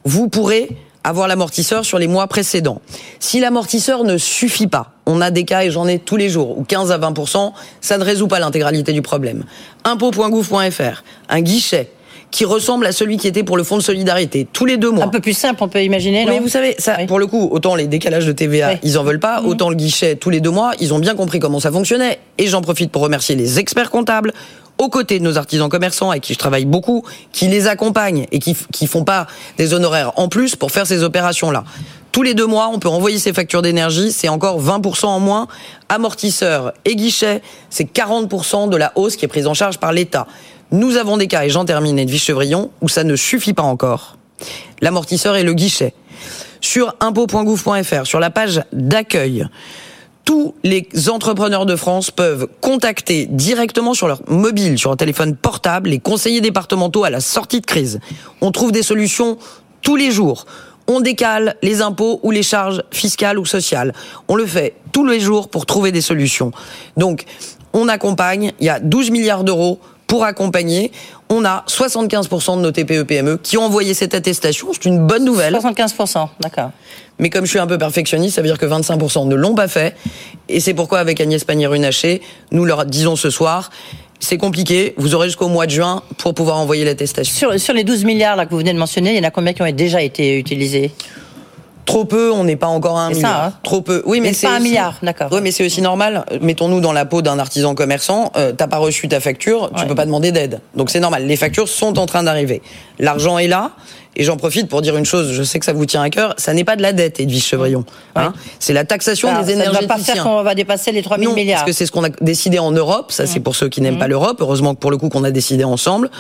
vous 0.05 0.29
pourrez 0.29 0.69
avoir 1.05 1.29
l'amortisseur 1.29 1.85
sur 1.85 1.99
les 1.99 2.09
mois 2.09 2.27
précédents. 2.27 2.81
Si 3.19 3.41
l'amortisseur 3.41 4.05
ne 4.05 4.19
suffit 4.19 4.67
pas, 4.67 4.93
on 5.07 5.21
a 5.21 5.31
des 5.31 5.45
cas, 5.45 5.63
et 5.63 5.71
j'en 5.71 5.87
ai 5.89 5.99
tous 5.99 6.17
les 6.17 6.29
jours, 6.29 6.59
où 6.59 6.65
15 6.65 6.93
à 6.93 6.99
20%, 6.99 7.53
ça 7.81 7.99
ne 7.99 8.05
résout 8.05 8.29
pas 8.29 8.39
l'intégralité 8.39 8.93
du 8.93 9.03
problème. 9.03 9.45
Impôt.gouv.fr, 9.85 11.03
un 11.29 11.41
guichet 11.41 11.91
qui 12.31 12.45
ressemble 12.45 12.87
à 12.87 12.93
celui 12.93 13.17
qui 13.17 13.27
était 13.27 13.43
pour 13.43 13.57
le 13.57 13.65
fonds 13.65 13.79
de 13.79 13.83
solidarité 13.83 14.47
tous 14.53 14.67
les 14.67 14.77
deux 14.77 14.91
mois. 14.91 15.05
Un 15.05 15.09
peu 15.09 15.21
plus 15.21 15.33
simple, 15.33 15.63
on 15.63 15.69
peut 15.69 15.83
imaginer. 15.83 16.27
Mais 16.27 16.41
vous 16.41 16.49
savez, 16.49 16.75
ça, 16.79 16.97
pour 17.07 17.19
le 17.19 17.27
coup, 17.27 17.49
autant 17.51 17.75
les 17.75 17.87
décalages 17.87 18.27
de 18.27 18.33
TVA, 18.33 18.75
ils 18.83 18.99
en 18.99 19.05
veulent 19.05 19.21
pas, 19.21 19.41
mhm. 19.41 19.49
autant 19.49 19.71
le 19.71 19.77
guichet 19.77 20.17
tous 20.17 20.31
les 20.31 20.41
deux 20.41 20.51
mois, 20.51 20.73
ils 20.81 20.93
ont 20.93 20.99
bien 20.99 21.15
compris 21.15 21.39
comment 21.39 21.61
ça 21.61 21.73
fonctionnait. 21.73 22.19
Et 22.37 22.47
j'en 22.47 22.61
profite 22.61 22.91
pour 22.93 23.03
remercier 23.03 23.35
les 23.35 23.59
experts 23.59 23.91
comptables 23.91 24.33
aux 24.79 24.89
côtés 24.89 25.19
de 25.19 25.25
nos 25.25 25.39
artisans 25.39 25.69
commerçants 25.69 26.11
avec 26.11 26.23
qui 26.23 26.35
je 26.35 26.39
travaille 26.39 26.65
beaucoup, 26.65 27.05
qui 27.33 27.49
les 27.49 27.67
accompagnent 27.67 28.27
et 28.33 28.39
qui 28.39 28.57
qui 28.73 28.87
font 28.87 29.05
pas 29.05 29.27
des 29.57 29.75
honoraires 29.75 30.13
en 30.17 30.29
plus 30.29 30.57
pour 30.57 30.71
faire 30.71 30.87
ces 30.87 31.03
opérations-là. 31.03 31.65
Tous 32.13 32.23
les 32.23 32.35
deux 32.35 32.47
mois, 32.47 32.71
on 32.73 32.79
peut 32.79 32.89
envoyer 32.89 33.19
ses 33.19 33.33
factures 33.33 33.63
d'énergie, 33.63 34.13
c'est 34.13 34.29
encore 34.29 34.61
20% 34.63 35.07
en 35.07 35.21
moins. 35.21 35.47
Amortisseurs 35.89 36.73
et 36.85 36.97
guichets, 36.97 37.43
c'est 37.71 37.85
40% 37.85 38.71
de 38.71 38.77
la 38.77 38.93
hausse 38.97 39.17
qui 39.17 39.25
est 39.25 39.29
prise 39.29 39.47
en 39.47 39.55
charge 39.55 39.79
par 39.79 39.93
l'État. 39.93 40.27
Nous 40.71 40.97
avons 40.97 41.17
des 41.17 41.29
cas, 41.29 41.45
et 41.45 41.51
j'en 41.51 41.65
termine, 41.65 42.05
de 42.05 42.17
Chevrillon, 42.17 42.71
où 42.81 42.89
ça 42.89 43.05
ne 43.05 43.15
suffit 43.15 43.53
pas 43.53 43.63
encore. 43.63 44.17
L'amortisseur 44.81 45.37
et 45.37 45.43
le 45.43 45.55
guichet. 45.55 45.95
Sur 46.61 46.95
impôt.gouv.fr, 47.01 48.07
sur 48.07 48.21
la 48.21 48.31
page 48.31 48.63
d'accueil, 48.73 49.47
tous 50.29 50.55
les 50.63 50.87
entrepreneurs 51.09 51.65
de 51.65 51.75
France 51.75 52.11
peuvent 52.11 52.49
contacter 52.61 53.25
directement 53.25 53.95
sur 53.95 54.09
leur 54.09 54.21
mobile, 54.29 54.79
sur 54.79 54.93
un 54.93 54.97
téléphone 54.97 55.35
portable, 55.35 55.89
les 55.89 56.01
conseillers 56.01 56.43
départementaux 56.43 57.03
à 57.03 57.09
la 57.09 57.21
sortie 57.21 57.63
de 57.63 57.67
crise. 57.67 57.99
On 58.43 58.53
trouve 58.53 58.71
des 58.71 58.83
solutions 58.83 59.39
tous 59.81 59.97
les 59.97 60.11
jours. 60.11 60.45
On 60.87 61.01
décale 61.01 61.57
les 61.63 61.81
impôts 61.81 62.21
ou 62.23 62.31
les 62.31 62.43
charges 62.43 62.83
fiscales 62.91 63.39
ou 63.39 63.47
sociales. 63.47 63.95
On 64.29 64.37
le 64.37 64.45
fait 64.45 64.75
tous 64.93 65.07
les 65.07 65.19
jours 65.19 65.49
pour 65.49 65.65
trouver 65.65 65.93
des 65.93 66.03
solutions. 66.03 66.53
Donc, 66.99 67.25
on 67.73 67.89
accompagne. 67.89 68.53
Il 68.61 68.67
y 68.67 68.69
a 68.69 68.81
12 68.81 69.11
milliards 69.11 69.45
d'euros 69.45 69.81
pour 70.09 70.25
accompagner. 70.25 70.91
On 71.29 71.45
a 71.45 71.65
75% 71.69 72.57
de 72.57 72.63
nos 72.63 72.73
TPE-PME 72.73 73.35
e 73.35 73.39
qui 73.41 73.57
ont 73.57 73.63
envoyé 73.63 73.95
cette 73.95 74.15
attestation. 74.15 74.69
C'est 74.73 74.87
une 74.87 75.07
bonne 75.07 75.25
nouvelle. 75.25 75.55
75%, 75.55 76.29
d'accord. 76.41 76.73
Mais 77.21 77.31
comme 77.31 77.45
je 77.45 77.51
suis 77.51 77.59
un 77.59 77.67
peu 77.67 77.79
perfectionniste, 77.79 78.35
ça 78.35 78.43
veut 78.43 78.49
dire 78.49 78.59
que 78.59 78.67
25% 78.67 79.29
ne 79.29 79.35
l'ont 79.37 79.55
pas 79.55 79.69
fait. 79.69 79.95
Et 80.49 80.59
c'est 80.59 80.75
pourquoi, 80.75 80.99
avec 80.99 81.21
Agnès 81.21 81.45
Pannier-Runacher, 81.45 82.23
nous 82.51 82.65
leur 82.65 82.87
disons 82.87 83.15
ce 83.15 83.31
soir, 83.31 83.71
c'est 84.19 84.39
compliqué. 84.39 84.95
Vous 84.97 85.15
aurez 85.15 85.29
jusqu'au 85.29 85.49
mois 85.49 85.67
de 85.67 85.73
juin 85.73 86.03
pour 86.17 86.35
pouvoir 86.35 86.57
envoyer 86.57 86.85
l'attestation. 86.85 87.35
Sur, 87.35 87.61
sur 87.61 87.75
les 87.75 87.85
12 87.85 88.05
milliards 88.05 88.37
là, 88.37 88.47
que 88.47 88.51
vous 88.51 88.59
venez 88.59 88.73
de 88.73 88.79
mentionner, 88.79 89.11
il 89.13 89.17
y 89.17 89.21
en 89.21 89.29
a 89.29 89.31
combien 89.31 89.53
qui 89.53 89.63
ont 89.63 89.71
déjà 89.71 90.03
été 90.03 90.39
utilisés? 90.39 90.91
Trop 91.89 92.05
peu, 92.05 92.31
on 92.31 92.45
n'est 92.45 92.57
pas 92.57 92.67
encore 92.67 92.99
à 92.99 93.07
un 93.07 93.09
milliard. 93.09 93.31
Ça, 93.31 93.47
hein. 93.47 93.53
Trop 93.63 93.81
peu. 93.81 94.03
Oui, 94.05 94.21
mais, 94.21 94.35
c'est 94.35 94.47
pas 94.47 94.57
un 94.57 94.61
milliard, 94.61 94.99
d'accord. 95.03 95.29
Oui, 95.33 95.41
mais 95.43 95.51
c'est 95.51 95.65
aussi 95.65 95.81
normal. 95.81 96.27
Mettons-nous 96.43 96.81
dans 96.81 96.93
la 96.93 97.07
peau 97.07 97.23
d'un 97.23 97.39
artisan 97.39 97.75
commerçant. 97.75 98.31
Euh, 98.37 98.53
T'as 98.53 98.67
pas 98.67 98.77
reçu 98.77 99.09
ta 99.09 99.21
facture, 99.21 99.71
tu 99.75 99.87
peux 99.87 99.95
pas 99.95 100.05
demander 100.05 100.31
d'aide. 100.31 100.61
Donc 100.75 100.91
c'est 100.91 101.01
normal. 101.01 101.27
Les 101.27 101.37
factures 101.37 101.67
sont 101.67 101.99
en 101.99 102.05
train 102.05 102.23
d'arriver. 102.23 102.61
L'argent 102.99 103.39
est 103.39 103.49
là. 103.49 103.71
Et 104.17 104.25
j'en 104.25 104.37
profite 104.37 104.69
pour 104.69 104.83
dire 104.83 104.97
une 104.97 105.05
chose, 105.05 105.33
je 105.33 105.43
sais 105.45 105.61
que 105.61 105.65
ça 105.65 105.73
vous 105.73 105.87
tient 105.87 106.03
à 106.03 106.11
cœur, 106.11 106.35
ça 106.39 106.53
n'est 106.53 106.65
pas 106.65 106.75
de 106.75 106.83
la 106.83 106.93
dette, 106.93 107.21
Edwige 107.21 107.45
Chevrillon. 107.45 107.85
Hein 108.17 108.33
c'est 108.59 108.73
la 108.73 108.85
taxation 108.85 109.29
des 109.29 109.53
énergéticiens. 109.53 109.65
Ça 109.65 109.81
ne 109.83 109.87
va 109.87 109.95
pas 109.95 109.99
faire 109.99 110.23
qu'on 110.25 110.43
va 110.43 110.55
dépasser 110.57 110.91
les 110.91 111.03
3 111.03 111.19
000 111.19 111.35
milliards. 111.35 111.61
parce 111.61 111.71
que 111.71 111.73
c'est 111.73 111.87
ce 111.87 111.93
qu'on 111.93 112.03
a 112.03 112.09
décidé 112.21 112.59
en 112.59 112.73
Europe, 112.73 113.13
ça 113.13 113.27
c'est 113.27 113.39
pour 113.39 113.55
ceux 113.55 113.69
qui 113.69 113.81
n'aiment 113.81 113.99
pas 113.99 114.09
l'Europe, 114.09 114.39
heureusement 114.41 114.75
que 114.75 114.81
pour 114.81 114.91
le 114.91 114.97
coup 114.97 115.09
qu'on 115.09 115.23
a 115.23 115.31
décidé 115.31 115.63
ensemble 115.63 116.11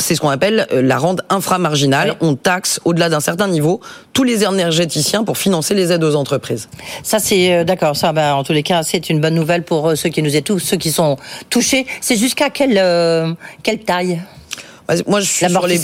c'est 0.00 0.14
ce 0.14 0.20
qu'on 0.20 0.28
appelle 0.28 0.66
euh, 0.72 0.82
la 0.82 0.98
rente 0.98 1.20
inframarginale. 1.28 2.16
On 2.20 2.34
taxe 2.34 2.80
au-delà 2.84 3.08
d'un 3.08 3.20
certain 3.20 3.48
niveau 3.48 3.80
tous 4.12 4.24
les 4.24 4.44
énergéticiens 4.44 5.24
pour 5.24 5.38
financer 5.38 5.74
les 5.74 5.92
aides 5.92 6.04
aux 6.04 6.16
entreprises. 6.16 6.68
Ça, 7.02 7.18
c'est 7.18 7.52
euh, 7.52 7.64
d'accord. 7.64 7.96
Ça, 7.96 8.12
ben, 8.12 8.34
en 8.34 8.44
tous 8.44 8.52
les 8.52 8.62
cas, 8.62 8.82
c'est 8.82 9.10
une 9.10 9.20
bonne 9.20 9.34
nouvelle 9.34 9.62
pour 9.62 9.90
euh, 9.90 9.94
ceux 9.94 10.08
qui 10.08 10.22
nous 10.22 10.40
tous, 10.40 10.58
ceux 10.58 10.76
qui 10.76 10.90
sont 10.90 11.16
touchés. 11.50 11.86
C'est 12.00 12.16
jusqu'à 12.16 12.50
quelle 12.50 12.80
quelle 13.62 13.80
taille? 13.80 14.20
Moi, 15.06 15.20
je 15.20 15.26
suis 15.26 15.48
sur 15.48 15.66
les 15.66 15.80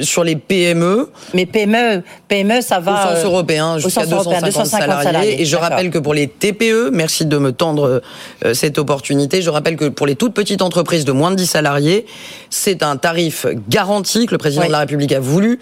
sur 0.00 0.24
les 0.24 0.36
PME. 0.36 1.10
Mais 1.34 1.46
PME, 1.46 2.02
PME, 2.28 2.60
ça 2.60 2.80
va. 2.80 3.12
Au 3.12 3.14
sens 3.14 3.24
européen, 3.24 3.78
jusqu'à 3.78 4.06
250, 4.06 4.66
salariés. 4.66 5.40
Et 5.40 5.44
je 5.44 5.56
rappelle 5.56 5.90
que 5.90 5.98
pour 5.98 6.14
les 6.14 6.26
TPE, 6.28 6.90
merci 6.92 7.26
de 7.26 7.38
me 7.38 7.52
tendre 7.52 8.02
euh, 8.44 8.54
cette 8.54 8.78
opportunité, 8.78 9.42
je 9.42 9.50
rappelle 9.50 9.76
que 9.76 9.88
pour 9.88 10.06
les 10.06 10.16
toutes 10.16 10.34
petites 10.34 10.62
entreprises 10.62 11.04
de 11.04 11.12
moins 11.12 11.30
de 11.30 11.36
10 11.36 11.46
salariés, 11.46 12.06
c'est 12.50 12.82
un 12.82 12.96
tarif 12.96 13.46
garanti 13.68 14.26
que 14.26 14.32
le 14.32 14.38
président 14.38 14.66
de 14.66 14.72
la 14.72 14.80
République 14.80 15.12
a 15.12 15.20
voulu 15.20 15.60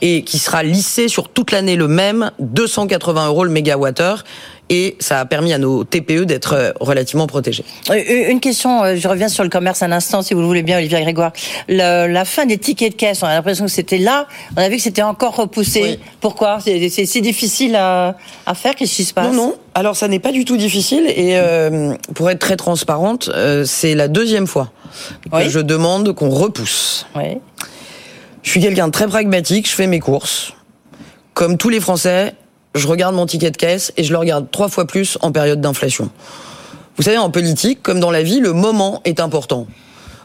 et 0.00 0.24
qui 0.24 0.38
sera 0.38 0.64
lissé 0.64 1.08
sur 1.08 1.28
toute 1.28 1.52
l'année 1.52 1.76
le 1.76 1.86
même, 1.88 2.32
280 2.40 3.28
euros 3.28 3.44
le 3.44 3.50
mégawattheure. 3.50 4.24
Et 4.72 4.96
ça 5.00 5.20
a 5.20 5.26
permis 5.26 5.52
à 5.52 5.58
nos 5.58 5.84
TPE 5.84 6.24
d'être 6.24 6.54
euh, 6.54 6.72
relativement 6.80 7.26
protégés. 7.26 7.62
Une 7.90 8.40
question, 8.40 8.96
je 8.96 9.06
reviens 9.06 9.28
sur 9.28 9.44
le 9.44 9.50
commerce 9.50 9.82
un 9.82 9.92
instant, 9.92 10.22
si 10.22 10.32
vous 10.32 10.40
le 10.40 10.46
voulez 10.46 10.62
bien, 10.62 10.78
Olivier 10.78 11.02
Grégoire. 11.02 11.32
la 11.68 12.24
fin 12.24 12.46
des 12.46 12.56
tickets 12.56 12.92
de 12.92 12.96
caisse, 12.96 13.22
on 13.22 13.26
a 13.26 13.34
l'impression 13.34 13.66
que 13.66 13.70
c'était 13.70 13.98
là, 13.98 14.26
on 14.56 14.62
a 14.62 14.68
vu 14.70 14.76
que 14.76 14.82
c'était 14.82 15.02
encore 15.02 15.36
repoussé. 15.36 16.00
Pourquoi? 16.20 16.58
C'est 16.60 17.06
si 17.06 17.20
difficile 17.20 17.76
à, 17.76 18.16
à 18.46 18.54
faire 18.54 18.74
Qu'est-ce 18.74 18.96
qui 18.96 19.04
se 19.04 19.12
passe? 19.12 19.26
Non, 19.26 19.34
non. 19.34 19.54
Alors 19.74 19.94
ça 19.96 20.08
n'est 20.08 20.18
pas 20.18 20.32
du 20.32 20.46
tout 20.46 20.56
difficile 20.56 21.04
et 21.06 21.38
pour 22.14 22.30
être 22.30 22.38
très 22.38 22.56
transparente, 22.56 23.30
c'est 23.66 23.94
la 23.94 24.08
deuxième 24.08 24.46
fois 24.46 24.72
que 25.30 25.48
je 25.48 25.60
demande 25.60 26.14
qu'on 26.14 26.30
repousse. 26.30 27.06
Oui. 27.14 27.38
Je 28.42 28.50
suis 28.50 28.60
quelqu'un 28.60 28.86
de 28.86 28.92
très 28.92 29.06
pragmatique, 29.06 29.68
je 29.68 29.74
fais 29.74 29.86
mes 29.86 30.00
courses. 30.00 30.54
Comme 31.34 31.56
tous 31.58 31.68
les 31.68 31.80
Français, 31.80 32.34
je 32.74 32.86
regarde 32.86 33.14
mon 33.14 33.26
ticket 33.26 33.50
de 33.50 33.56
caisse 33.56 33.92
et 33.96 34.04
je 34.04 34.12
le 34.12 34.18
regarde 34.18 34.50
trois 34.50 34.68
fois 34.68 34.86
plus 34.86 35.18
en 35.20 35.32
période 35.32 35.60
d'inflation. 35.60 36.10
Vous 36.96 37.02
savez, 37.02 37.18
en 37.18 37.30
politique, 37.30 37.82
comme 37.82 38.00
dans 38.00 38.10
la 38.10 38.22
vie, 38.22 38.40
le 38.40 38.52
moment 38.52 39.00
est 39.04 39.20
important. 39.20 39.66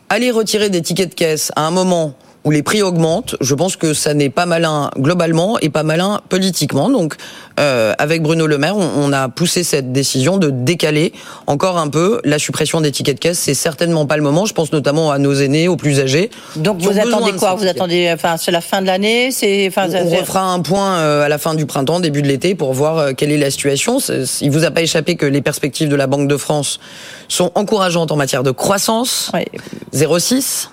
Aller 0.10 0.32
retirer 0.32 0.70
des 0.70 0.82
tickets 0.82 1.10
de 1.10 1.16
caisse 1.16 1.52
à 1.56 1.66
un 1.66 1.72
moment 1.72 2.14
où 2.44 2.52
les 2.52 2.64
prix 2.64 2.82
augmentent, 2.82 3.36
je 3.42 3.56
pense 3.56 3.76
que 3.76 3.94
ça 3.94 4.14
n'est 4.14 4.30
pas 4.30 4.46
malin 4.46 4.90
globalement 4.98 5.60
et 5.60 5.70
pas 5.70 5.84
malin 5.84 6.22
politiquement. 6.30 6.90
Donc, 6.90 7.16
euh, 7.60 7.94
avec 7.98 8.22
Bruno 8.22 8.48
Le 8.48 8.58
Maire, 8.58 8.78
on, 8.78 9.12
a 9.12 9.28
poussé 9.30 9.64
cette 9.64 9.92
décision 9.92 10.38
de 10.38 10.50
décaler 10.50 11.12
encore 11.48 11.78
un 11.78 11.90
peu 11.90 12.22
la 12.24 12.40
suppression 12.40 12.80
des 12.80 12.92
tickets 12.92 13.16
de 13.16 13.20
caisse. 13.20 13.40
C'est 13.40 13.54
certainement 13.54 14.06
pas 14.06 14.16
le 14.16 14.24
moment. 14.24 14.46
Je 14.46 14.54
pense 14.54 14.72
notamment 14.72 15.12
à 15.12 15.18
nos 15.18 15.34
aînés, 15.34 15.68
aux 15.68 15.76
plus 15.76 16.00
âgés. 16.00 16.30
Donc, 16.56 16.80
vous 16.80 16.98
attendez 16.98 17.34
quoi 17.34 17.56
Vous 17.56 17.68
attendez, 17.68 18.10
enfin, 18.14 18.38
c'est 18.38 18.52
la 18.52 18.62
fin 18.62 18.82
de 18.82 18.88
l'année 18.88 19.32
C'est, 19.32 19.68
enfin, 19.68 19.88
on, 19.94 20.10
refera 20.10 20.44
un 20.44 20.62
point 20.62 21.00
euh, 21.00 21.26
à 21.26 21.30
la 21.30 21.38
fin 21.38 21.56
du 21.56 21.66
printemps, 21.66 22.00
début 22.00 22.22
de 22.22 22.28
l'été, 22.28 22.56
pour 22.56 22.74
voir 22.74 22.98
euh, 22.98 23.12
quelle 23.12 23.32
est 23.32 23.38
la 23.38 23.52
situation. 23.52 23.98
Il 24.42 24.52
vous 24.52 24.64
a 24.64 24.72
pas 24.72 24.82
échappé 24.82 25.16
que 25.16 25.26
les 25.26 25.42
perspectives 25.42 25.90
de 25.90 25.96
la 25.96 26.08
Banque 26.08 26.28
de 26.28 26.38
France 26.38 26.80
sont 27.28 27.52
encourageantes 27.56 28.12
en 28.12 28.16
matière 28.16 28.44
de 28.44 28.52
croissance. 28.52 29.32
Oui. 29.34 29.46
0,6 29.94 30.70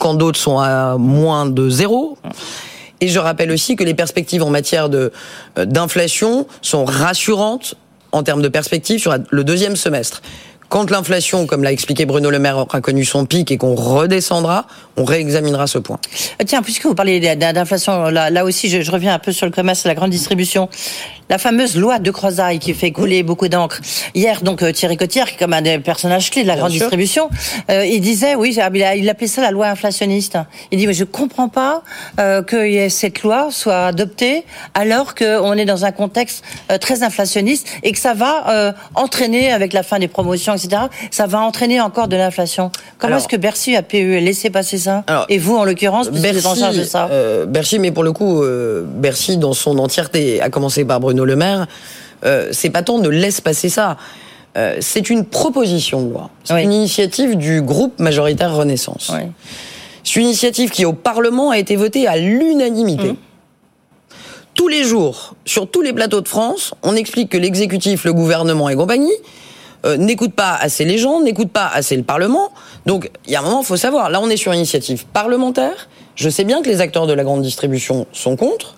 quand 0.00 0.14
d'autres 0.14 0.40
sont 0.40 0.58
à 0.58 0.96
moins 0.98 1.46
de 1.46 1.68
zéro. 1.68 2.18
Et 3.00 3.08
je 3.08 3.18
rappelle 3.20 3.52
aussi 3.52 3.76
que 3.76 3.84
les 3.84 3.94
perspectives 3.94 4.42
en 4.42 4.50
matière 4.50 4.88
euh, 4.92 5.10
d'inflation 5.56 6.46
sont 6.62 6.84
rassurantes 6.84 7.76
en 8.12 8.22
termes 8.22 8.42
de 8.42 8.48
perspectives 8.48 8.98
sur 8.98 9.14
le 9.30 9.44
deuxième 9.44 9.76
semestre. 9.76 10.22
Quand 10.68 10.90
l'inflation, 10.90 11.46
comme 11.46 11.62
l'a 11.62 11.72
expliqué 11.72 12.06
Bruno 12.06 12.30
Le 12.30 12.38
Maire, 12.38 12.56
aura 12.58 12.80
connu 12.80 13.04
son 13.04 13.26
pic 13.26 13.50
et 13.50 13.58
qu'on 13.58 13.74
redescendra, 13.74 14.66
on 14.96 15.04
réexaminera 15.04 15.66
ce 15.66 15.78
point. 15.78 15.98
Euh, 16.40 16.44
tiens, 16.46 16.62
puisque 16.62 16.86
vous 16.86 16.94
parlez 16.94 17.20
d'inflation, 17.36 18.04
là, 18.04 18.30
là 18.30 18.44
aussi, 18.44 18.68
je, 18.68 18.80
je, 18.80 18.90
reviens 18.90 19.14
un 19.14 19.18
peu 19.18 19.32
sur 19.32 19.46
le 19.46 19.52
commerce 19.52 19.84
et 19.84 19.88
la 19.88 19.94
grande 19.94 20.10
distribution. 20.10 20.68
La 21.30 21.38
fameuse 21.38 21.76
loi 21.76 21.98
de 21.98 22.10
Crozaille 22.10 22.58
qui 22.58 22.74
fait 22.74 22.90
couler 22.90 23.22
beaucoup 23.22 23.48
d'encre. 23.48 23.80
Hier, 24.14 24.42
donc 24.42 24.62
euh, 24.62 24.72
Thierry 24.72 24.96
Cotillard, 24.96 25.28
qui 25.28 25.36
est 25.36 25.38
comme 25.38 25.54
un 25.54 25.62
des 25.62 25.78
personnages 25.78 26.30
clés 26.30 26.42
de 26.42 26.48
la 26.48 26.56
grande 26.56 26.72
distribution, 26.72 27.30
euh, 27.70 27.86
il 27.86 28.00
disait, 28.00 28.34
oui, 28.34 28.54
il 28.54 28.60
appelait 29.08 29.26
ça 29.26 29.40
la 29.40 29.50
loi 29.50 29.68
inflationniste. 29.68 30.36
Il 30.70 30.78
dit, 30.78 30.86
mais 30.86 30.92
je 30.92 31.04
comprends 31.04 31.48
pas 31.48 31.82
euh, 32.18 32.42
que 32.42 32.88
cette 32.88 33.22
loi 33.22 33.48
soit 33.50 33.86
adoptée 33.86 34.44
alors 34.74 35.14
qu'on 35.14 35.54
est 35.54 35.64
dans 35.64 35.84
un 35.84 35.92
contexte 35.92 36.44
euh, 36.70 36.78
très 36.78 37.02
inflationniste 37.02 37.66
et 37.82 37.92
que 37.92 37.98
ça 37.98 38.14
va 38.14 38.74
entraîner 38.94 39.52
avec 39.52 39.72
la 39.72 39.82
fin 39.82 39.98
des 39.98 40.08
promotions 40.08 40.56
ça 41.10 41.26
va 41.26 41.40
entraîner 41.40 41.80
encore 41.80 42.08
de 42.08 42.16
l'inflation. 42.16 42.70
Comment 42.98 43.16
est-ce 43.16 43.28
que 43.28 43.36
Bercy 43.36 43.76
a 43.76 43.82
pu 43.82 44.20
laisser 44.20 44.50
passer 44.50 44.78
ça 44.78 45.04
Et 45.28 45.38
vous, 45.38 45.56
en 45.56 45.64
l'occurrence, 45.64 46.10
Bercy, 46.10 46.38
êtes 46.38 46.46
en 46.46 46.54
charge 46.54 46.76
de 46.76 46.84
ça? 46.84 47.08
euh, 47.10 47.46
Bercy, 47.46 47.78
mais 47.78 47.90
pour 47.90 48.02
le 48.02 48.12
coup, 48.12 48.42
euh, 48.42 48.84
Bercy, 48.86 49.36
dans 49.36 49.52
son 49.52 49.78
entièreté, 49.78 50.40
a 50.40 50.50
commencé 50.50 50.84
par 50.84 51.00
Bruno 51.00 51.19
Le 51.24 51.36
Maire, 51.36 51.66
euh, 52.24 52.48
c'est 52.52 52.70
pas 52.70 52.82
tant 52.82 52.98
de 52.98 53.08
laisse 53.08 53.40
passer 53.40 53.68
ça. 53.68 53.96
c'est 54.80 55.10
une 55.10 55.24
proposition 55.24 56.02
de 56.02 56.10
loi. 56.10 56.30
C'est 56.44 56.62
une 56.62 56.72
initiative 56.72 57.36
du 57.36 57.62
groupe 57.62 57.98
majoritaire 58.00 58.54
Renaissance. 58.54 59.12
C'est 60.02 60.20
une 60.20 60.26
initiative 60.26 60.70
qui, 60.70 60.84
au 60.84 60.92
Parlement, 60.92 61.50
a 61.50 61.58
été 61.58 61.76
votée 61.76 62.06
à 62.08 62.16
l'unanimité. 62.16 63.12
Mmh. 63.12 63.16
Tous 64.54 64.68
les 64.68 64.82
jours, 64.82 65.34
sur 65.44 65.70
tous 65.70 65.82
les 65.82 65.92
plateaux 65.92 66.20
de 66.20 66.28
France, 66.28 66.74
on 66.82 66.96
explique 66.96 67.30
que 67.30 67.38
l'exécutif, 67.38 68.04
le 68.04 68.12
gouvernement 68.12 68.68
et 68.68 68.76
compagnie 68.76 69.12
euh, 69.86 69.96
n'écoute 69.96 70.34
pas 70.34 70.54
assez 70.54 70.84
les 70.84 70.98
gens, 70.98 71.22
n'écoute 71.22 71.50
pas 71.50 71.66
assez 71.66 71.96
le 71.96 72.02
Parlement. 72.02 72.50
Donc, 72.86 73.10
il 73.26 73.32
y 73.32 73.36
a 73.36 73.40
un 73.40 73.42
moment, 73.42 73.60
il 73.62 73.66
faut 73.66 73.76
savoir. 73.76 74.10
Là, 74.10 74.20
on 74.20 74.28
est 74.28 74.36
sur 74.36 74.52
initiative 74.52 75.06
parlementaire. 75.06 75.88
Je 76.16 76.28
sais 76.28 76.44
bien 76.44 76.60
que 76.60 76.68
les 76.68 76.80
acteurs 76.80 77.06
de 77.06 77.12
la 77.12 77.24
grande 77.24 77.42
distribution 77.42 78.06
sont 78.12 78.36
contre. 78.36 78.74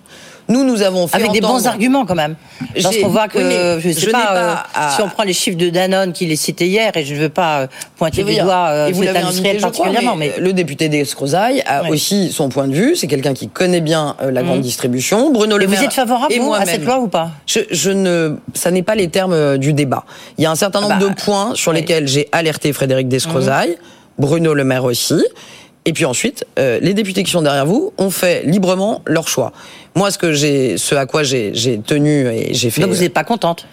Nous, 0.49 0.63
nous 0.63 0.81
avons 0.81 1.07
fait 1.07 1.17
avec 1.17 1.31
des 1.31 1.41
bons 1.41 1.67
arguments 1.67 2.05
quand 2.05 2.15
même. 2.15 2.35
Parce 2.81 2.97
qu'on 2.97 3.07
voit 3.07 3.27
que 3.27 3.79
je 3.79 3.91
sais 3.91 4.11
pas, 4.11 4.35
euh, 4.35 4.55
si 4.95 5.01
on 5.01 5.09
prend 5.09 5.23
les 5.23 5.33
chiffres 5.33 5.57
de 5.57 5.69
Danone 5.69 6.13
qu'il 6.13 6.31
est 6.31 6.37
cité 6.37 6.67
hier, 6.67 6.95
et 6.95 7.05
je 7.05 7.13
ne 7.15 7.19
veux 7.19 7.29
pas 7.29 7.61
euh, 7.61 7.67
pointer 7.97 8.23
du 8.23 8.35
doigt 8.35 8.67
euh, 8.69 8.91
vous 8.93 9.03
cet 9.03 9.15
industriel 9.15 9.57
particulièrement, 9.57 10.15
mais, 10.15 10.33
le 10.37 10.53
député 10.53 10.89
d'Escrozaille 10.89 11.63
a 11.65 11.89
aussi 11.89 12.31
son 12.31 12.49
point 12.49 12.67
de 12.67 12.73
vue. 12.73 12.95
C'est 12.95 13.07
quelqu'un 13.07 13.33
qui 13.33 13.47
connaît 13.47 13.81
bien 13.81 14.15
la 14.21 14.43
grande 14.43 14.59
mmh. 14.59 14.61
distribution. 14.61 15.31
Bruno 15.31 15.57
Le 15.57 15.67
Maire. 15.67 15.79
Vous 15.79 15.85
êtes 15.85 15.93
favorable 15.93 16.33
vous, 16.39 16.53
à 16.53 16.65
cette 16.65 16.85
loi 16.85 16.99
ou 16.99 17.07
pas? 17.07 17.31
Je, 17.45 17.59
je, 17.71 17.91
ne, 17.91 18.35
ça 18.53 18.71
n'est 18.71 18.83
pas 18.83 18.95
les 18.95 19.07
termes 19.07 19.57
du 19.57 19.73
débat. 19.73 20.03
Il 20.37 20.43
y 20.43 20.47
a 20.47 20.51
un 20.51 20.55
certain 20.55 20.81
nombre 20.81 20.99
bah, 20.99 21.07
de 21.07 21.13
points 21.13 21.55
sur 21.55 21.71
lesquels 21.73 22.07
j'ai 22.07 22.27
alerté 22.31 22.73
Frédéric 22.73 23.07
Descrozaille, 23.07 23.71
mmh. 23.71 24.21
Bruno 24.21 24.53
Le 24.53 24.63
Maire 24.63 24.83
aussi. 24.83 25.23
Et 25.85 25.93
puis 25.93 26.05
ensuite, 26.05 26.45
euh, 26.59 26.79
les 26.81 26.93
députés 26.93 27.23
qui 27.23 27.31
sont 27.31 27.41
derrière 27.41 27.65
vous 27.65 27.93
ont 27.97 28.09
fait 28.09 28.43
librement 28.45 29.01
leur 29.05 29.27
choix. 29.27 29.51
Moi, 29.95 30.11
ce 30.11 30.17
que 30.17 30.31
j'ai, 30.31 30.77
ce 30.77 30.95
à 30.95 31.05
quoi 31.05 31.23
j'ai 31.23 31.51
tenu 31.85 32.27
et 32.27 32.53
j'ai 32.53 32.69
fait. 32.69 32.81
Donc 32.81 32.91
vous 32.91 33.01
n'êtes 33.01 33.13
pas 33.13 33.23
contente? 33.23 33.67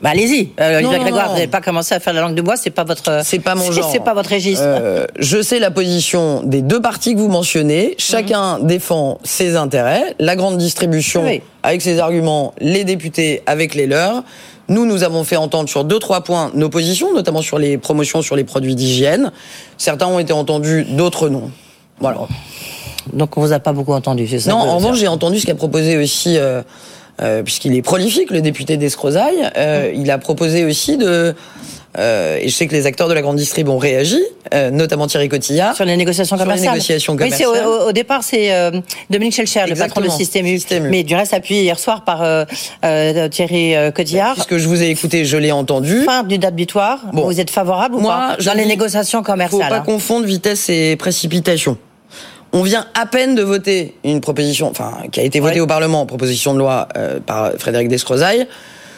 Bah 0.00 0.10
allez-y, 0.10 0.52
euh, 0.60 0.78
Olivier 0.78 0.98
Grégoire, 1.00 1.28
vous 1.30 1.34
n'avez 1.34 1.48
pas 1.48 1.60
commencé 1.60 1.92
à 1.92 1.98
faire 1.98 2.12
la 2.12 2.20
langue 2.20 2.36
de 2.36 2.42
bois, 2.42 2.56
c'est 2.56 2.70
pas 2.70 2.84
votre, 2.84 3.22
c'est 3.24 3.40
pas 3.40 3.56
mon 3.56 3.72
genre, 3.72 3.90
c'est 3.90 4.02
pas 4.02 4.14
votre 4.14 4.30
registre. 4.30 4.62
Euh, 4.64 5.06
je 5.18 5.42
sais 5.42 5.58
la 5.58 5.72
position 5.72 6.42
des 6.44 6.62
deux 6.62 6.80
partis 6.80 7.14
que 7.14 7.18
vous 7.18 7.28
mentionnez. 7.28 7.96
Chacun 7.98 8.58
mhm. 8.58 8.66
défend 8.68 9.18
ses 9.24 9.56
intérêts. 9.56 10.14
La 10.20 10.36
grande 10.36 10.56
distribution 10.56 11.24
avec 11.64 11.82
ses 11.82 11.98
arguments, 11.98 12.54
les 12.60 12.84
députés 12.84 13.42
avec 13.46 13.74
les 13.74 13.88
leurs. 13.88 14.22
Nous, 14.68 14.84
nous 14.84 15.02
avons 15.02 15.24
fait 15.24 15.36
entendre 15.36 15.68
sur 15.68 15.84
deux, 15.84 15.98
trois 15.98 16.22
points 16.22 16.50
nos 16.54 16.68
positions, 16.68 17.14
notamment 17.14 17.40
sur 17.40 17.58
les 17.58 17.78
promotions 17.78 18.20
sur 18.20 18.36
les 18.36 18.44
produits 18.44 18.74
d'hygiène. 18.74 19.32
Certains 19.78 20.06
ont 20.06 20.18
été 20.18 20.32
entendus, 20.32 20.84
d'autres 20.84 21.28
non. 21.28 21.50
Voilà. 22.00 22.20
Donc 23.12 23.36
on 23.36 23.40
vous 23.40 23.52
a 23.52 23.58
pas 23.58 23.72
beaucoup 23.72 23.92
entendu, 23.92 24.28
c'est 24.28 24.38
ça 24.38 24.50
Non, 24.50 24.58
en 24.58 24.76
revanche, 24.76 24.98
j'ai 24.98 25.08
entendu 25.08 25.40
ce 25.40 25.46
qu'a 25.46 25.54
proposé 25.54 25.96
aussi, 25.96 26.36
euh, 26.36 26.62
euh, 27.22 27.42
puisqu'il 27.42 27.74
est 27.74 27.82
prolifique, 27.82 28.30
le 28.30 28.42
député 28.42 28.76
d'Escrozaille. 28.76 29.50
Euh, 29.56 29.90
il 29.94 30.10
a 30.10 30.18
proposé 30.18 30.64
aussi 30.64 30.98
de 30.98 31.34
euh, 31.96 32.38
et 32.40 32.48
je 32.48 32.54
sais 32.54 32.66
que 32.66 32.74
les 32.74 32.86
acteurs 32.86 33.08
de 33.08 33.14
la 33.14 33.22
grande 33.22 33.36
distrib 33.36 33.68
ont 33.68 33.78
réagi, 33.78 34.20
euh, 34.52 34.70
notamment 34.70 35.06
Thierry 35.06 35.28
Cotillard. 35.28 35.74
Sur 35.74 35.86
les 35.86 35.96
négociations 35.96 36.36
commerciales. 36.36 36.58
Sur 36.58 36.70
les 36.70 36.74
négociations 36.74 37.16
commerciales. 37.16 37.48
Oui, 37.50 37.58
au, 37.64 37.88
au, 37.88 37.92
départ, 37.92 38.22
c'est 38.22 38.52
euh, 38.52 38.80
Dominique 39.08 39.34
Schelcher, 39.34 39.64
le 39.68 39.74
patron 39.74 40.02
du 40.02 40.10
Système 40.10 40.46
U. 40.46 40.58
Mais 40.82 41.02
du 41.02 41.14
reste, 41.14 41.32
appuyé 41.32 41.62
hier 41.62 41.78
soir 41.78 42.04
par 42.04 42.46
Thierry 43.30 43.74
Cotillard. 43.94 44.34
Puisque 44.34 44.58
je 44.58 44.68
vous 44.68 44.82
ai 44.82 44.90
écouté, 44.90 45.24
je 45.24 45.36
l'ai 45.36 45.52
entendu. 45.52 46.02
Fin 46.04 46.22
du 46.22 46.38
date 46.38 46.54
butoir. 46.54 47.00
Bon. 47.12 47.24
Vous 47.24 47.40
êtes 47.40 47.50
favorable 47.50 47.94
ou 47.94 48.00
Moi, 48.00 48.34
pas 48.36 48.44
dans 48.44 48.54
les 48.54 48.66
négociations 48.66 49.22
commerciales 49.22 49.62
Faut 49.62 49.68
pas 49.68 49.80
confondre 49.80 50.26
vitesse 50.26 50.68
et 50.68 50.96
précipitation. 50.96 51.78
On 52.52 52.62
vient 52.62 52.86
à 52.94 53.06
peine 53.06 53.34
de 53.34 53.42
voter 53.42 53.94
une 54.04 54.20
proposition, 54.20 54.70
enfin, 54.70 54.92
qui 55.12 55.20
a 55.20 55.22
été 55.22 55.40
votée 55.40 55.60
au 55.60 55.66
Parlement, 55.66 56.06
proposition 56.06 56.52
de 56.54 56.58
loi 56.58 56.88
par 57.26 57.52
Frédéric 57.58 57.88
Descrozaille. 57.88 58.46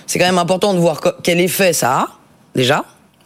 C'est 0.07 0.19
quand 0.19 0.27
même 0.27 0.39
important 0.39 0.75
de 0.75 0.79
voir 0.81 1.01
quel 1.23 1.41
effet 1.41 1.73
ça 1.73 1.93
a 1.93 2.20
déjà, 2.55 2.85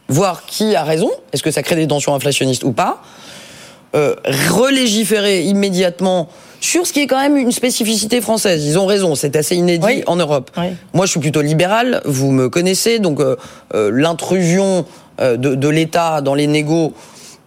voir 0.09 0.45
qui 0.47 0.75
a 0.75 0.85
raison, 0.85 1.11
est-ce 1.33 1.43
que 1.43 1.51
ça 1.51 1.63
crée 1.63 1.77
des 1.77 1.87
tensions 1.87 2.15
inflationnistes 2.15 2.65
ou 2.65 2.73
pas, 2.73 3.03
euh, 3.95 4.15
relégiférer 4.51 5.43
immédiatement 5.43 6.29
sur 6.61 6.87
ce 6.87 6.93
qui 6.93 7.01
est 7.01 7.07
quand 7.07 7.21
même 7.21 7.37
une 7.37 7.53
spécificité 7.53 8.21
française. 8.21 8.65
Ils 8.65 8.79
ont 8.79 8.87
raison, 8.87 9.15
c'est 9.15 9.37
assez 9.37 9.55
inédit 9.55 10.03
en 10.07 10.17
Europe. 10.17 10.51
Moi, 10.95 11.07
je 11.07 11.13
suis 11.13 11.21
plutôt 11.21 11.43
libéral, 11.43 12.01
vous 12.05 12.31
me 12.33 12.49
connaissez, 12.49 12.99
donc 12.99 13.21
euh, 13.21 13.37
euh, 13.75 13.91
l'intrusion 13.93 14.85
de, 15.21 15.37
de 15.37 15.69
l'État 15.69 16.23
dans 16.23 16.35
les 16.35 16.49
négos, 16.49 16.93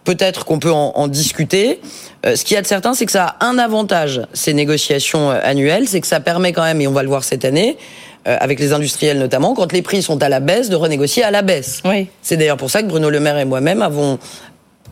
peut-être 0.04 0.46
qu'on 0.46 0.58
peut 0.58 0.72
en, 0.72 0.92
en 0.94 1.06
discuter. 1.06 1.82
ce 2.24 2.42
qui 2.42 2.54
y 2.54 2.56
a 2.56 2.62
de 2.62 2.66
certain, 2.66 2.94
c'est 2.94 3.04
que 3.04 3.12
ça 3.12 3.36
a 3.40 3.46
un 3.46 3.58
avantage, 3.58 4.22
ces 4.32 4.54
négociations 4.54 5.28
annuelles, 5.28 5.86
c'est 5.86 6.00
que 6.00 6.06
ça 6.06 6.20
permet 6.20 6.54
quand 6.54 6.62
même, 6.62 6.80
et 6.80 6.86
on 6.86 6.92
va 6.92 7.02
le 7.02 7.10
voir 7.10 7.24
cette 7.24 7.44
année, 7.44 7.76
euh, 8.26 8.36
avec 8.40 8.58
les 8.58 8.72
industriels 8.72 9.18
notamment, 9.18 9.54
quand 9.54 9.72
les 9.72 9.82
prix 9.82 10.02
sont 10.02 10.22
à 10.22 10.28
la 10.28 10.40
baisse, 10.40 10.68
de 10.68 10.76
renégocier 10.76 11.22
à 11.22 11.30
la 11.30 11.42
baisse. 11.42 11.82
Oui. 11.84 12.08
C'est 12.22 12.36
d'ailleurs 12.36 12.56
pour 12.56 12.70
ça 12.70 12.82
que 12.82 12.88
Bruno 12.88 13.10
Le 13.10 13.20
Maire 13.20 13.38
et 13.38 13.44
moi-même 13.44 13.82
avons 13.82 14.18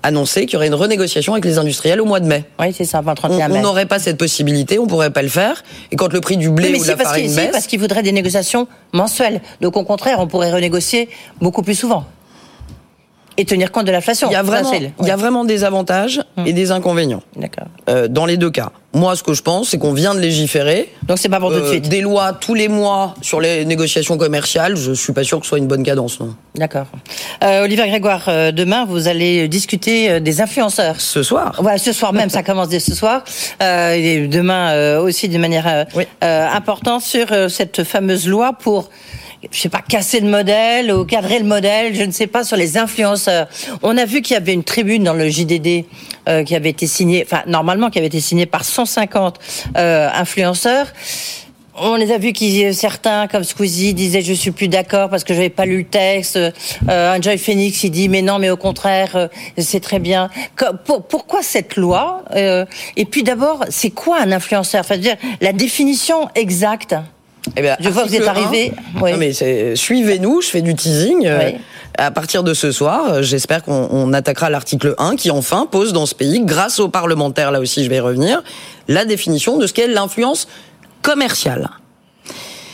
annoncé 0.03 0.47
qu'il 0.47 0.55
y 0.55 0.57
aurait 0.57 0.69
une 0.69 0.75
renégociation 0.75 1.33
avec 1.33 1.45
les 1.45 1.59
industriels 1.59 2.01
au 2.01 2.05
mois 2.05 2.21
de 2.21 2.27
mai. 2.27 2.45
Oui, 2.61 2.73
c'est 2.73 2.85
ça, 2.85 3.03
31 3.03 3.49
mai. 3.49 3.59
On 3.59 3.63
n'aurait 3.63 3.87
pas 3.87 3.99
cette 3.99 4.19
possibilité, 4.19 4.79
on 4.79 4.87
pourrait 4.87 5.11
pas 5.11 5.23
le 5.23 5.29
faire. 5.29 5.65
Et 5.91 5.97
quand 5.97 6.13
le 6.13 6.21
prix 6.21 6.37
du 6.37 6.51
blé 6.51 6.79
ou 6.79 6.83
de 6.83 6.89
la 6.89 6.97
farine 6.97 7.35
baisse... 7.35 7.51
parce 7.51 7.67
qu'il 7.67 7.81
voudrait 7.81 8.03
des 8.03 8.13
négociations 8.13 8.69
mensuelles. 8.93 9.41
Donc 9.61 9.77
au 9.77 9.85
contraire, 9.85 10.19
on 10.21 10.29
pourrait 10.29 10.53
renégocier 10.53 11.09
beaucoup 11.41 11.63
plus 11.63 11.75
souvent. 11.75 12.05
Et 13.39 13.45
tenir 13.45 13.71
compte 13.71 13.85
de 13.85 13.93
l'inflation. 13.93 14.29
Il 14.31 14.33
y 14.33 14.37
a 14.37 14.43
vraiment, 14.43 14.73
il 14.73 15.07
y 15.07 15.11
a 15.11 15.17
vraiment 15.17 15.45
des 15.45 15.63
avantages 15.65 16.23
et 16.47 16.53
des 16.55 16.71
inconvénients 16.71 17.23
D'accord. 17.37 17.67
euh, 17.91 18.09
dans 18.09 18.25
les 18.25 18.37
deux 18.39 18.51
cas. 18.51 18.71
Moi, 18.95 19.15
ce 19.15 19.23
que 19.23 19.35
je 19.35 19.43
pense, 19.43 19.69
c'est 19.71 19.79
qu'on 19.79 19.93
vient 19.93 20.15
de 20.15 20.21
légiférer. 20.21 20.91
Donc 21.07 21.19
c'est 21.19 21.29
pas 21.29 21.39
pour 21.39 21.51
tout 21.51 21.57
de 21.57 21.61
Euh, 21.65 21.71
suite. 21.73 21.89
Des 21.91 22.01
lois 22.01 22.33
tous 22.33 22.55
les 22.55 22.69
mois 22.69 23.15
sur 23.21 23.43
les 23.43 23.67
négociations 23.67 24.17
commerciales, 24.17 24.75
je 24.77 24.93
suis 24.93 25.13
pas 25.13 25.23
sûr 25.23 25.39
que 25.39 25.45
ce 25.45 25.51
soit 25.51 25.59
une 25.59 25.67
bonne 25.67 25.83
cadence, 25.83 26.19
non. 26.19 26.35
D'accord. 26.55 26.87
Euh, 27.45 27.65
Olivier 27.65 27.87
Grégoire, 27.89 28.25
euh, 28.29 28.53
demain 28.53 28.87
vous 28.87 29.07
allez 29.07 29.49
discuter 29.49 30.11
euh, 30.11 30.21
des 30.21 30.41
influenceurs. 30.41 30.99
Ce 30.99 31.23
soir. 31.23 31.57
Voilà, 31.61 31.77
ce 31.77 31.93
soir 31.93 32.15
même, 32.15 32.31
ça 32.31 32.43
commence 32.49 32.69
dès 32.71 32.81
ce 32.81 32.95
soir. 32.95 33.23
Euh, 33.63 33.93
et 33.93 34.29
demain 34.29 34.71
euh, 34.71 35.01
aussi 35.03 35.29
de 35.29 35.37
manière 35.37 35.67
euh, 35.69 35.85
Oui. 35.95 36.05
importante 36.23 37.03
sur 37.03 37.27
cette 37.51 37.85
fameuse 37.85 38.27
loi 38.27 38.55
pour 38.55 38.89
je 39.51 39.61
sais 39.61 39.69
pas, 39.69 39.83
casser 39.87 40.21
le 40.21 40.29
modèle 40.29 40.93
ou 40.93 41.05
cadrer 41.05 41.39
le 41.39 41.45
modèle, 41.45 41.95
je 41.95 42.03
ne 42.03 42.11
sais 42.13 42.27
pas, 42.27 42.45
sur 42.45 42.57
les 42.57 42.77
influenceurs. 42.79 43.49
On 43.83 43.97
a 43.97 44.05
vu 44.05 44.23
qu'il 44.23 44.35
y 44.35 44.37
avait 44.37 44.55
une 44.55 44.65
tribune 44.65 45.05
dans 45.05 45.15
le 45.15 45.29
JDD 45.29 45.85
euh, 46.29 46.45
qui 46.45 46.55
avait 46.55 46.71
été 46.71 46.87
signée, 46.87 47.25
enfin, 47.25 47.43
normalement, 47.47 47.91
qui 47.91 47.99
avait 47.99 48.09
été 48.09 48.21
signée 48.21 48.47
par 48.47 48.65
150 48.65 49.39
euh, 49.77 50.09
influenceurs. 50.15 50.87
On 51.79 51.95
les 51.97 52.11
a 52.11 52.17
vus 52.17 52.33
qui 52.33 52.73
certains 52.73 53.27
comme 53.27 53.45
Squeezie 53.45 53.93
disaient 53.93 54.23
je 54.23 54.33
suis 54.33 54.51
plus 54.51 54.69
d'accord 54.69 55.11
parce 55.11 55.25
que 55.25 55.35
j'avais 55.35 55.51
pas 55.51 55.67
lu 55.67 55.79
le 55.79 55.85
texte. 55.85 56.37
Euh, 56.37 56.51
Enjoy 57.17 57.37
Phoenix 57.37 57.85
il 57.85 57.91
dit 57.91 58.09
mais 58.09 58.23
non 58.23 58.39
mais 58.39 58.49
au 58.49 58.57
contraire 58.57 59.15
euh, 59.15 59.29
c'est 59.59 59.81
très 59.81 59.99
bien. 59.99 60.31
Pourquoi 60.87 61.43
cette 61.43 61.77
loi 61.77 62.25
Euh, 62.35 62.65
Et 62.97 63.05
puis 63.05 63.23
d'abord 63.23 63.65
c'est 63.69 63.91
quoi 63.91 64.19
un 64.21 64.33
influenceur? 64.33 64.81
Enfin, 64.81 64.95
je 64.95 65.01
dire 65.01 65.17
la 65.43 65.53
définition 65.53 66.29
exacte. 66.35 66.95
Eh 67.57 67.63
bien, 67.63 67.77
Je 67.81 67.89
vois 67.89 68.05
que 68.05 68.09
vous 68.09 68.15
êtes 68.17 68.27
arrivé. 68.29 68.73
1. 68.97 69.01
Oui. 69.03 69.13
Non, 69.13 69.19
mais 69.19 69.33
c'est- 69.33 69.77
suivez-nous, 69.77 70.43
je 70.43 70.49
fais 70.49 70.63
du 70.63 70.75
teasing. 70.75 71.27
euh, 71.27 71.41
Oui. 71.53 71.59
À 71.99 72.11
partir 72.11 72.43
de 72.43 72.53
ce 72.53 72.73
soir, 72.73 73.07
euh, 73.11 73.23
j'espère 73.23 73.63
qu'on 73.63 73.89
on 73.91 74.13
attaquera 74.13 74.51
l'article 74.51 74.95
1 74.99 75.17
qui 75.17 75.31
enfin 75.31 75.67
pose 75.71 75.95
dans 75.95 76.05
ce 76.05 76.15
pays, 76.15 76.41
grâce 76.45 76.79
aux 76.79 76.89
parlementaires, 76.91 77.51
là 77.51 77.59
aussi 77.61 77.83
je 77.85 77.89
vais 77.89 77.97
y 77.97 78.01
revenir, 78.01 78.43
la 78.87 79.07
définition 79.07 79.57
de 79.57 79.67
ce 79.67 79.73
qu'est 79.73 79.87
l'influence 79.87 80.47
commerciale. 81.01 81.71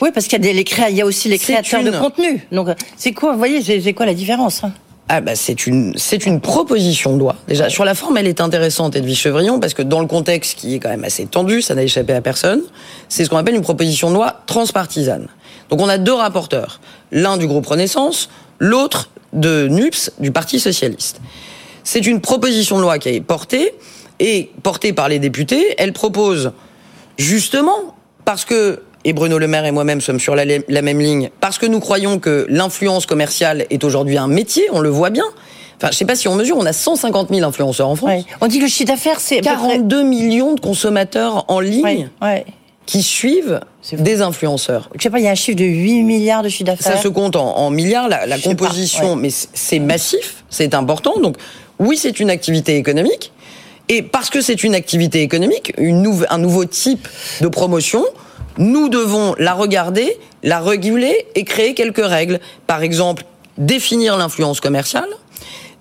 Oui 0.01 0.11
parce 0.13 0.27
qu'il 0.27 0.33
y 0.33 0.43
a 0.43 0.45
des 0.49 0.53
les 0.53 0.65
créa- 0.65 0.91
il 0.91 0.97
y 0.97 1.01
a 1.03 1.07
aussi 1.07 1.29
les 1.29 1.39
créateurs 1.39 1.85
de 1.85 1.93
contenu. 1.93 2.45
Donc 2.51 2.69
c'est 2.97 3.13
quoi 3.13 3.33
Vous 3.33 3.39
voyez 3.39 3.63
c'est 3.63 3.93
quoi 3.93 4.07
la 4.07 4.15
différence 4.15 4.65
hein? 4.65 4.73
Ah 5.09 5.21
bah 5.21 5.35
c'est 5.35 5.67
une 5.67 5.93
c'est 5.97 6.25
une 6.27 6.41
proposition 6.41 7.15
de 7.15 7.19
loi. 7.19 7.37
Déjà 7.49 7.69
sur 7.69 7.85
la 7.85 7.95
forme, 7.95 8.17
elle 8.17 8.29
est 8.29 8.41
intéressante 8.41 8.97
Edwige 8.97 9.19
Chevrillon 9.19 9.61
parce 9.61 9.75
que 9.75 9.83
dans 9.83 10.01
le 10.01 10.07
contexte 10.07 10.57
qui 10.59 10.75
est 10.75 10.79
quand 10.79 10.89
même 10.89 11.05
assez 11.05 11.27
tendu, 11.27 11.61
ça 11.61 11.75
n'a 11.75 11.83
échappé 11.83 12.13
à 12.15 12.21
personne, 12.21 12.63
c'est 13.09 13.25
ce 13.25 13.31
qu'on 13.31 13.37
appelle 13.37 13.55
une 13.55 13.63
proposition 13.63 14.11
de 14.11 14.15
loi 14.15 14.43
transpartisane. 14.47 15.29
Donc 15.69 15.81
on 15.81 15.89
a 15.89 15.99
deux 15.99 16.15
rapporteurs, 16.15 16.81
l'un 17.11 17.37
du 17.37 17.47
groupe 17.47 17.67
Renaissance, 17.67 18.31
l'autre 18.59 19.11
de 19.33 19.69
NUPS 19.69 20.13
du 20.19 20.31
Parti 20.31 20.61
socialiste. 20.61 21.21
C'est 21.85 22.07
une 22.07 22.21
proposition 22.21 22.77
de 22.77 22.83
loi 22.83 22.99
qui 22.99 23.09
est 23.09 23.21
portée 23.21 23.75
et 24.21 24.51
portée 24.63 24.93
par 24.93 25.09
les 25.09 25.19
députés, 25.19 25.75
elle 25.79 25.93
propose 25.93 26.53
justement 27.19 27.97
parce 28.25 28.45
que 28.45 28.81
et 29.05 29.13
Bruno 29.13 29.39
Le 29.39 29.47
Maire 29.49 29.65
et 29.65 29.71
moi-même 29.73 30.01
sommes 30.01 30.21
sur 30.21 30.35
la, 30.35 30.45
la 30.47 30.83
même 30.83 31.01
ligne, 31.01 31.31
parce 31.41 31.59
que 31.59 31.67
nous 31.67 31.81
croyons 31.81 32.19
que 32.19 32.47
l'influence 32.49 33.07
commerciale 33.07 33.67
est 33.71 33.85
aujourd'hui 33.85 34.17
un 34.19 34.29
métier, 34.29 34.65
on 34.73 34.81
le 34.81 34.89
voit 34.91 35.11
bien. 35.11 35.25
Enfin, 35.77 35.91
je 35.91 35.97
sais 35.97 36.05
pas 36.05 36.15
si 36.15 36.29
on 36.29 36.37
mesure, 36.37 36.57
on 36.59 36.67
a 36.67 36.73
150 36.73 37.31
000 37.35 37.47
influenceurs 37.47 37.89
en 37.89 37.97
France, 37.97 38.09
Ouais. 38.11 38.25
On 38.41 38.47
dit 38.47 38.59
que 38.59 38.65
le 38.65 38.69
chiffre 38.71 38.89
d'affaires 38.89 39.19
c'est 39.21 39.39
à 39.39 39.53
peu 39.55 39.59
près- 39.59 39.69
42 39.79 40.03
millions 40.05 40.55
de 40.55 40.61
consommateurs 40.61 41.45
en 41.49 41.59
ligne 41.59 41.83
Ouais, 41.83 42.07
ouais. 42.23 42.45
qui 42.87 43.03
suivent 43.03 43.61
des 43.93 44.23
influenceurs. 44.23 44.89
Je 44.97 45.03
sais 45.03 45.11
pas, 45.11 45.19
il 45.19 45.25
y 45.25 45.29
a 45.29 45.33
un 45.33 45.35
chiffre 45.35 45.59
de 45.59 45.65
8 45.65 46.03
milliards 46.05 46.45
de 46.45 46.49
chiffre 46.49 46.65
d'affaires. 46.67 46.93
Ça 46.97 47.03
se 47.03 47.09
compte 47.09 47.35
en, 47.35 47.57
en 47.57 47.71
milliards, 47.71 48.09
la, 48.09 48.27
pas, 48.29 48.39
composition, 48.39 49.17
mais 49.17 49.31
c'est- 49.31 49.81
massif, 49.81 50.45
c'est 50.51 50.75
important. 50.75 51.15
Donc 51.21 51.37
oui, 51.81 51.97
c'est 51.97 52.21
une 52.21 52.31
activité 52.31 52.77
économique. 52.77 53.33
Et 53.89 54.03
parce 54.03 54.31
que 54.31 54.41
c'est 54.41 54.63
une 54.63 54.77
activité 54.77 55.23
économique, 55.23 55.73
une 55.77 56.07
un 56.31 56.39
nouveau 56.39 56.65
type 56.65 57.09
de 57.41 57.49
promotion, 57.49 58.05
nous 58.59 58.89
devons 58.89 59.35
la 59.39 59.55
regarder, 59.55 60.19
la 60.43 60.61
réguler 60.61 61.27
et 61.35 61.45
créer 61.45 61.75
quelques 61.75 62.05
règles. 62.05 62.41
Par 62.67 62.83
exemple, 62.83 63.25
définir 63.59 64.17
l'influence 64.17 64.61
commerciale, 64.61 65.09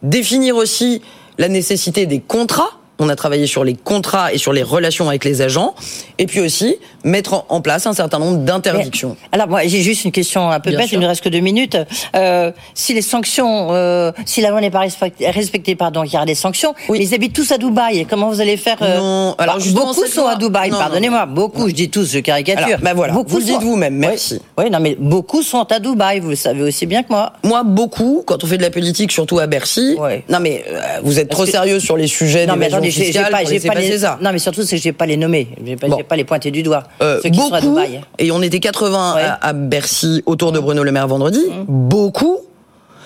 définir 0.03 0.55
aussi 0.55 1.01
la 1.37 1.47
nécessité 1.47 2.05
des 2.05 2.19
contrats. 2.19 2.80
On 3.03 3.09
a 3.09 3.15
travaillé 3.15 3.47
sur 3.47 3.63
les 3.63 3.73
contrats 3.73 4.31
et 4.31 4.37
sur 4.37 4.53
les 4.53 4.61
relations 4.61 5.09
avec 5.09 5.25
les 5.25 5.41
agents, 5.41 5.73
et 6.19 6.27
puis 6.27 6.39
aussi 6.39 6.75
mettre 7.03 7.45
en- 7.49 7.61
place 7.61 7.87
un 7.87 7.93
certain 7.93 8.19
nombre 8.19 8.37
d'interdictions. 8.39 9.17
Alors 9.31 9.47
moi 9.47 9.61
j'ai 9.65 9.81
juste 9.81 10.05
une 10.05 10.11
question 10.11 10.49
un 10.51 10.59
peu 10.59 10.69
bête, 10.71 10.91
il 10.91 10.99
ne 10.99 11.07
reste 11.07 11.23
que 11.23 11.29
deux 11.29 11.39
minutes. 11.39 11.77
Euh, 12.15 12.51
si 12.75 12.93
les 12.93 13.01
sanctions, 13.01 13.69
euh, 13.71 14.11
si 14.25 14.41
la 14.41 14.49
loi 14.51 14.61
n'est 14.61 14.69
pas 14.69 14.79
respectée, 14.81 15.29
respectée, 15.31 15.75
pardon, 15.75 16.03
il 16.03 16.11
y 16.13 16.15
aura 16.15 16.25
des 16.27 16.35
sanctions. 16.35 16.75
Oui. 16.89 16.99
Mais 16.99 17.05
ils 17.05 17.15
habitent 17.15 17.33
tous 17.33 17.51
à 17.51 17.57
Dubaï. 17.57 18.05
Comment 18.07 18.29
vous 18.29 18.39
allez 18.41 18.55
faire 18.57 18.77
euh, 18.83 18.97
Non, 18.97 19.35
alors 19.39 19.57
bah, 19.57 19.63
beaucoup 19.73 20.05
sont 20.05 20.21
loi- 20.21 20.31
à 20.31 20.35
Dubaï. 20.35 20.69
Pardonnez-moi, 20.69 21.25
beaucoup. 21.25 21.67
Je 21.69 21.73
dis 21.73 21.89
tous, 21.89 22.11
je 22.11 22.19
caricature. 22.19 22.65
Alors, 22.67 22.79
bah 22.81 22.93
voilà, 22.93 23.13
beaucoup 23.13 23.31
vous 23.31 23.37
le 23.39 23.43
dites 23.45 23.55
sont- 23.55 23.61
vous-même, 23.61 23.95
merci. 23.95 24.39
Oui, 24.59 24.69
non, 24.69 24.79
mais 24.79 24.95
beaucoup 24.99 25.41
sont 25.41 25.63
à 25.71 25.79
Dubaï. 25.79 26.19
Vous 26.19 26.29
le 26.29 26.35
savez 26.35 26.61
aussi 26.61 26.85
bien 26.85 27.01
que 27.01 27.09
moi. 27.09 27.33
Moi, 27.43 27.63
beaucoup, 27.63 28.23
quand 28.27 28.43
on 28.43 28.47
fait 28.47 28.57
de 28.57 28.63
la 28.63 28.69
politique, 28.69 29.11
surtout 29.11 29.39
à 29.39 29.47
Bercy. 29.47 29.97
Non, 30.29 30.39
mais 30.39 30.63
vous 31.03 31.19
êtes 31.19 31.29
trop 31.29 31.45
que- 31.45 31.51
sérieux 31.51 31.79
sur 31.79 31.97
les 31.97 32.07
sujets 32.07 32.45
Non, 32.45 32.55
mais 32.57 32.67
attendez, 32.67 32.90
fiscale 32.91 33.31
pas, 33.31 33.37
pour 33.43 33.73
pas 33.73 33.79
les. 33.79 33.97
ça. 33.97 34.17
Non, 34.21 34.31
mais 34.31 34.39
surtout 34.39 34.63
c'est 34.63 34.75
que 34.77 34.81
j'ai 34.81 34.91
pas 34.93 35.05
les 35.05 35.17
nommés. 35.17 35.47
J'ai 35.65 35.75
pas, 35.75 35.87
Bon. 35.87 35.97
j'ai 35.97 36.03
pas 36.03 36.15
les 36.15 36.23
pointés 36.23 36.51
du 36.51 36.63
doigt. 36.63 36.83
Euh, 37.01 37.19
ceux 37.23 37.29
qui 37.29 37.39
sont 37.39 37.53
à 37.53 37.61
beaucoup, 37.61 37.75
Dubaï. 37.75 38.01
et 38.19 38.31
on 38.31 38.41
était 38.41 38.59
80 38.59 39.15
Ouais. 39.15 39.21
à, 39.23 39.33
à 39.41 39.53
Bercy 39.53 40.21
autour 40.25 40.51
de 40.51 40.59
Bruno 40.59 40.83
Le 40.83 40.91
Maire 40.91 41.07
vendredi, 41.07 41.41
beaucoup 41.67 42.37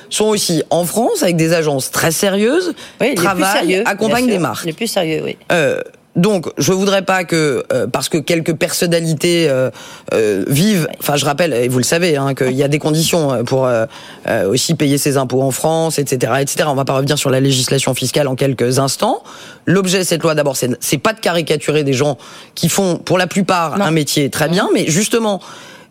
sont 0.10 0.26
aussi 0.26 0.62
en 0.69 0.86
France 0.86 1.24
avec 1.24 1.36
des 1.36 1.52
agences 1.54 1.89
très 1.91 2.12
sérieuses, 2.12 2.74
Oui, 3.02 3.15
travaillent, 3.15 3.82
accompagnent 3.86 4.28
des 4.28 4.38
marques. 4.39 4.65
Les 4.65 4.74
plus 4.74 4.88
sérieux, 4.88 5.21
oui. 5.26 5.38
Euh, 5.52 5.82
donc, 6.15 6.47
je 6.58 6.71
voudrais 6.71 7.01
pas 7.01 7.25
que 7.25 7.65
euh, 7.73 7.88
parce 7.88 8.08
que 8.08 8.17
quelques 8.17 8.54
personnalités 8.54 9.49
euh, 9.49 9.69
euh, 10.13 10.45
vivent. 10.47 10.88
Enfin, 10.99 11.17
je 11.17 11.25
rappelle, 11.25 11.54
et 11.54 11.67
vous 11.67 11.78
le 11.78 11.84
savez, 11.84 12.15
hein, 12.15 12.34
qu'il 12.34 12.54
y 12.54 12.63
a 12.63 12.69
des 12.69 12.80
conditions 12.80 13.34
euh, 13.34 13.43
pour 13.43 13.65
euh, 13.65 13.86
euh, 14.28 14.49
aussi 14.49 14.75
payer 14.75 14.97
ses 14.97 15.17
impôts 15.17 15.41
en 15.41 15.51
France, 15.51 15.99
etc., 15.99 16.34
etc. 16.39 16.65
On 16.67 16.75
va 16.75 16.86
pas 16.86 16.93
revenir 16.93 17.17
sur 17.17 17.30
la 17.30 17.41
législation 17.41 17.93
fiscale 17.93 18.30
en 18.30 18.36
quelques 18.36 18.80
instants. 18.80 19.23
L'objet 19.65 19.99
de 19.99 20.04
cette 20.04 20.23
loi, 20.23 20.36
d'abord, 20.36 20.56
c'est 20.56 20.69
c'est 20.80 20.97
pas 20.97 21.12
de 21.12 21.19
caricaturer 21.19 21.84
des 21.84 21.93
gens 21.93 22.17
qui 22.56 22.69
font, 22.69 22.97
pour 22.97 23.17
la 23.17 23.28
plupart, 23.28 23.78
Non. 23.78 23.86
un 23.86 23.91
métier 23.91 24.30
très 24.30 24.47
bien, 24.47 24.69
mais 24.73 24.86
justement. 24.88 25.41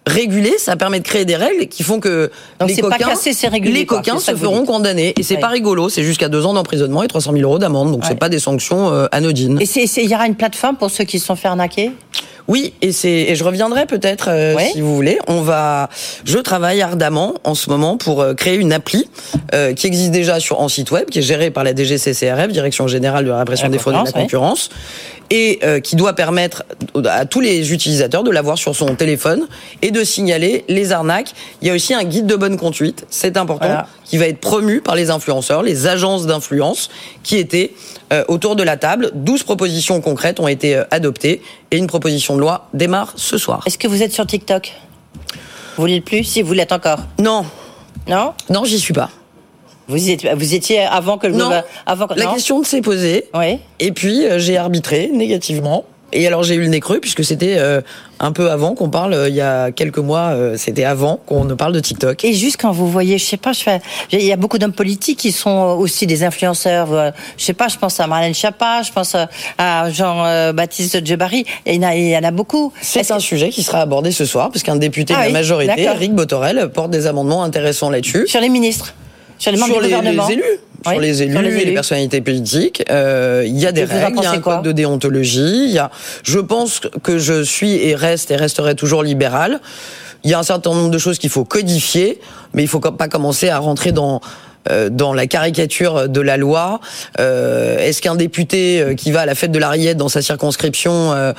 Réguler, 0.07 0.53
ça 0.59 0.77
permet 0.77 1.01
de 1.01 1.05
créer 1.05 1.25
des 1.25 1.35
règles 1.37 1.67
qui 1.67 1.83
font 1.83 1.99
que 1.99 2.31
Donc 2.61 2.69
les 2.69 2.77
coquins, 2.77 3.09
casser, 3.09 3.31
les 3.31 3.87
se 4.21 4.37
feront 4.37 4.67
condamner. 4.67 5.14
Et 5.19 5.23
c'est 5.23 5.35
Ouais. 5.37 5.40
pas 5.40 5.49
rigolo, 5.49 5.88
c'est 5.88 6.03
jusqu'à 6.03 6.29
deux 6.29 6.45
ans 6.45 6.53
d'emprisonnement 6.53 7.03
et 7.03 7.09
300 7.09 7.33
000 7.33 7.43
euros 7.43 7.59
d'amende. 7.59 7.90
Donc 7.90 8.03
Ouais. 8.03 8.09
c'est 8.11 8.19
pas 8.19 8.29
des 8.29 8.38
sanctions 8.38 8.93
euh, 8.93 9.07
anodines. 9.12 9.59
Et 9.62 9.67
il 10.03 10.11
y 10.11 10.14
aura 10.14 10.27
une 10.27 10.35
plateforme 10.35 10.77
pour 10.77 10.90
ceux 10.90 11.05
qui 11.05 11.19
se 11.19 11.25
sont 11.27 11.37
fait 11.37 11.49
arnaquer? 11.49 11.90
Oui, 12.46 12.74
et 12.83 12.92
c'est 12.92 13.09
et 13.11 13.35
je 13.37 13.42
reviendrai 13.44 13.87
peut-être 13.87 14.28
euh, 14.28 14.54
Ouais. 14.54 14.68
si 14.72 14.80
vous 14.83 14.94
voulez. 14.94 15.18
On 15.28 15.40
va, 15.40 15.88
je 16.24 16.38
travaille 16.38 16.83
ardemment 16.83 17.35
en 17.44 17.54
ce 17.54 17.70
moment 17.70 17.96
pour 17.96 18.20
euh, 18.20 18.35
créer 18.35 18.57
une 18.57 18.72
appli 18.72 19.09
euh, 19.54 19.72
qui 19.72 19.87
existe 19.87 20.11
déjà 20.11 20.40
sur 20.40 20.61
en 20.61 20.68
site 20.68 20.90
web, 20.90 21.09
qui 21.09 21.20
est 21.20 21.22
gérée 21.22 21.50
par 21.50 21.64
la 21.64 21.74
DGCCRF, 21.74 22.48
Direction 22.48 22.87
générale 22.87 23.24
de 23.24 23.30
la 23.30 23.38
répression 23.38 23.68
La 23.68 23.72
des 23.72 23.78
fraudes 23.78 23.94
et 23.94 24.00
de 24.00 24.04
la 24.04 24.12
concurrence, 24.12 24.68
et 25.30 25.59
euh, 25.64 25.80
qui 25.80 25.96
doit 25.96 26.12
permettre 26.12 26.64
à 27.07 27.24
tous 27.24 27.40
les 27.40 27.72
utilisateurs 27.72 28.22
de 28.24 28.30
l'avoir 28.30 28.59
sur 28.59 28.76
son 28.76 28.94
téléphone 28.94 29.46
et 29.80 29.90
de 29.90 30.04
signaler 30.04 30.66
les 30.68 30.92
arnaques. 30.92 31.33
Il 31.62 31.68
y 31.68 31.70
a 31.70 31.74
aussi 31.74 31.94
un 31.94 32.04
guide 32.04 32.26
de 32.26 32.37
bonne 32.37 32.59
conduite, 32.59 33.07
c'est 33.09 33.38
important, 33.38 33.64
Voilà. 33.66 33.87
qui 34.04 34.18
va 34.18 34.26
être 34.26 34.40
promu 34.40 34.83
par 34.83 34.96
les 34.96 35.09
influenceurs, 35.09 35.62
les 35.62 35.87
agences 35.87 36.26
d'influence 36.26 36.90
qui 37.22 37.37
étaient 37.38 37.72
autour 38.28 38.54
de 38.54 38.62
la 38.62 38.76
table. 38.76 39.11
12 39.14 39.42
propositions 39.44 40.00
concrètes 40.00 40.38
ont 40.38 40.46
été 40.46 40.80
adoptées 40.92 41.40
et 41.74 41.78
une 41.78 41.87
proposition 41.88 42.37
de 42.37 42.40
loi 42.40 42.68
démarre 42.72 43.12
ce 43.16 43.37
soir. 43.38 43.62
Est-ce 43.66 43.78
que 43.78 43.88
vous 43.88 44.02
êtes 44.02 44.12
sur 44.12 44.26
TikTok? 44.26 44.72
Vous 45.76 45.87
l'êtes 45.87 46.04
plus 46.04 46.22
Si, 46.24 46.40
vous 46.42 46.52
l'êtes 46.52 46.72
encore? 46.72 47.00
Non, 47.18 47.44
Non? 48.08 48.32
Non, 48.48 48.64
j'y 48.64 48.78
suis 48.78 48.94
pas. 48.94 49.10
vous 49.88 50.08
étiez, 50.10 50.32
vous 50.34 50.54
étiez 50.54 50.80
avant 50.84 51.18
que 51.18 51.26
le 51.26 51.34
Non, 51.34 51.50
avant 51.87 52.06
que 52.06 52.14
la 52.14 52.26
non? 52.26 52.32
question 52.34 52.62
s'est 52.62 52.80
posée 52.80 53.26
Oui. 53.34 53.58
et 53.80 53.90
puis 53.92 54.24
euh, 54.24 54.38
j'ai 54.38 54.56
arbitré 54.56 55.10
négativement. 55.12 55.84
Et 56.14 56.27
alors 56.27 56.42
j'ai 56.44 56.55
eu 56.55 56.61
le 56.61 56.68
nez 56.68 56.81
creux 56.81 57.00
puisque 57.00 57.24
c'était 57.24 57.57
euh, 57.59 57.81
un 58.20 58.33
peu 58.33 58.50
avant 58.50 58.74
qu'on 58.74 58.88
parle, 58.88 59.12
euh, 59.14 59.29
il 59.29 59.35
y 59.35 59.40
a 59.40 59.72
quelques 59.72 59.98
mois, 59.98 60.31
euh, 60.33 60.55
c'était 60.57 60.85
avant 60.85 61.20
qu'on 61.27 61.44
ne 61.44 61.55
parle 61.55 61.72
de 61.72 61.81
TikTok. 61.81 62.24
Et 62.24 62.33
juste 62.33 62.57
quand 62.61 62.70
vous 62.72 62.88
voyez, 62.88 63.18
je 63.18 63.24
sais 63.24 63.37
pas, 63.37 63.53
je 63.53 63.61
fais, 63.62 63.81
il 64.12 64.22
y 64.22 64.33
a 64.33 64.37
beaucoup 64.37 64.59
d'hommes 64.59 64.72
politiques 64.72 65.18
qui 65.18 65.33
sont 65.33 65.77
aussi 65.79 66.07
des 66.07 66.22
influenceurs. 66.22 67.12
Je 67.37 67.44
sais 67.44 67.53
pas, 67.53 67.68
je 67.68 67.77
pense 67.77 67.98
à 68.00 68.07
Marlène 68.07 68.33
Schiappa, 68.33 68.83
je 68.83 68.92
pense 68.92 69.16
à- 69.59 69.90
Jean-Baptiste 69.90 71.05
Djebari. 71.05 71.44
Il 71.66 71.74
y 71.74 71.79
en 71.79 71.83
a, 71.88 71.94
il 71.96 72.09
y 72.09 72.16
en 72.16 72.22
a 72.22 72.31
beaucoup. 72.31 72.72
C'est 72.81 73.11
un 73.11 73.16
que- 73.16 73.22
sujet 73.22 73.50
qui 73.50 73.62
sera 73.62 73.81
abordé 73.81 74.12
ce 74.12 74.24
soir, 74.24 74.50
parce 74.50 74.62
qu'un 74.62 74.77
député 74.77 75.14
Ah 75.16 75.18
de 75.18 75.22
la 75.22 75.27
oui, 75.29 75.33
majorité. 75.33 75.83
Eric 75.83 76.14
Botorel, 76.14 76.70
porte 76.72 76.90
des 76.90 77.07
amendements 77.07 77.42
intéressants 77.42 77.90
là-dessus. 77.90 78.27
Sur 78.29 78.40
les 78.40 78.48
ministres, 78.48 78.94
sur 79.52 79.80
les 79.80 79.90
sur 79.90 80.30
élus, 80.30 80.42
Oui, 80.87 80.92
sur 80.92 81.00
les 81.00 81.22
élus 81.22 81.33
sur 81.33 81.42
les 81.42 81.57
et 81.57 81.64
les 81.64 81.74
personnalités 81.74 82.20
politiques. 82.20 82.85
Euh, 82.90 83.44
Il 83.46 83.59
y 83.59 83.66
a 83.66 83.72
des 83.72 83.85
règles, 83.85 84.18
il 84.18 84.22
y 84.22 84.26
a 84.26 84.33
un 84.33 84.38
code 84.38 84.62
de 84.62 84.72
déontologie. 84.72 85.64
Il 85.66 85.72
y 85.72 85.78
a, 85.78 85.90
je 86.22 86.38
pense 86.38 86.80
que 87.02 87.18
je 87.18 87.42
suis 87.42 87.76
et 87.76 87.94
reste 87.94 88.30
et 88.30 88.37
resterai 88.37 88.74
toujours 88.74 89.02
libéral. 89.02 89.61
Il 90.24 90.30
y 90.30 90.35
a 90.35 90.38
un 90.38 90.42
certain 90.42 90.70
nombre 90.70 90.90
de 90.90 90.98
choses 90.98 91.18
qu'il 91.18 91.30
faut 91.30 91.44
codifier, 91.44 92.20
mais 92.54 92.62
il 92.62 92.68
faut 92.68 92.80
pas 92.80 93.09
commencer 93.09 93.50
à 93.50 93.59
rentrer 93.59 93.92
dans 93.92 94.20
dans 94.90 95.12
la 95.12 95.27
caricature 95.27 96.09
de 96.09 96.20
la 96.20 96.37
loi. 96.37 96.81
Euh, 97.20 97.79
Est-ce 97.79 98.00
qu'un 98.00 98.14
député 98.16 98.81
euh, 98.81 98.94
qui 98.94 99.12
va 99.12 99.20
à 99.22 99.27
la 99.27 99.35
fête 99.35 99.53
de 99.53 99.59
la 99.59 99.68
Riette 99.68 99.96
dans 99.96 100.09
sa 100.09 100.22
circonscription 100.22 101.12
euh, 101.12 101.33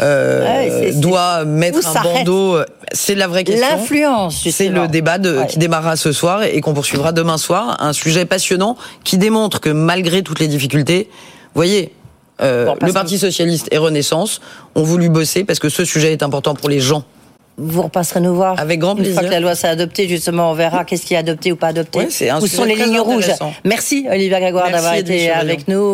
euh, 0.00 0.44
Ouais, 0.44 0.90
c'est- 0.92 1.00
doit 1.00 1.38
c'est- 1.40 1.44
mettre 1.46 1.78
où 1.78 1.98
un 1.98 2.02
bandeau 2.02 2.58
C'est 2.92 3.14
la 3.14 3.26
vraie 3.28 3.44
question. 3.44 3.66
L'influence, 3.70 4.46
C'est 4.50 4.68
le 4.68 4.88
débat 4.88 5.18
de, 5.18 5.38
Ouais. 5.38 5.46
qui 5.46 5.58
démarrera 5.58 5.96
ce 5.96 6.12
soir 6.12 6.42
et 6.42 6.60
qu'on 6.60 6.74
poursuivra 6.74 7.12
demain 7.12 7.38
soir. 7.38 7.76
Un 7.80 7.92
sujet 7.92 8.24
passionnant 8.24 8.76
qui 9.04 9.16
démontre 9.18 9.60
que 9.60 9.70
malgré 9.70 10.22
toutes 10.22 10.40
les 10.40 10.48
difficultés, 10.48 11.08
voyez, 11.54 11.92
euh, 12.40 12.66
Bon, 12.66 12.76
le 12.84 12.92
Parti 12.92 13.18
socialiste 13.18 13.68
et 13.70 13.78
Renaissance 13.78 14.40
ont 14.74 14.82
voulu 14.82 15.08
bosser 15.08 15.44
parce 15.44 15.58
que 15.58 15.68
ce 15.68 15.84
sujet 15.84 16.12
est 16.12 16.22
important 16.22 16.54
pour 16.54 16.68
les 16.68 16.80
gens. 16.80 17.04
Vous 17.64 17.82
repasserez 17.82 18.20
nous 18.20 18.34
voir. 18.34 18.58
Avec 18.58 18.80
grand 18.80 18.92
Une 18.96 19.04
fois 19.04 19.04
plaisir. 19.04 19.22
que 19.22 19.30
la 19.30 19.40
loi 19.40 19.54
sera 19.54 19.72
adoptée, 19.72 20.08
justement, 20.08 20.50
on 20.50 20.54
verra 20.54 20.84
qu'est-ce 20.84 21.06
qui 21.06 21.14
est 21.14 21.18
adopté 21.18 21.52
ou 21.52 21.56
pas 21.56 21.68
adopté. 21.68 21.98
Ouais, 22.00 22.06
c'est 22.10 22.28
un 22.28 22.40
Où 22.40 22.46
sont 22.46 22.64
les 22.64 22.74
lignes 22.74 23.00
rouges. 23.00 23.30
Merci, 23.64 24.06
Olivia 24.10 24.40
Grégoire, 24.40 24.70
d'avoir 24.70 24.94
été 24.94 25.30
avec 25.30 25.68
nous. 25.68 25.90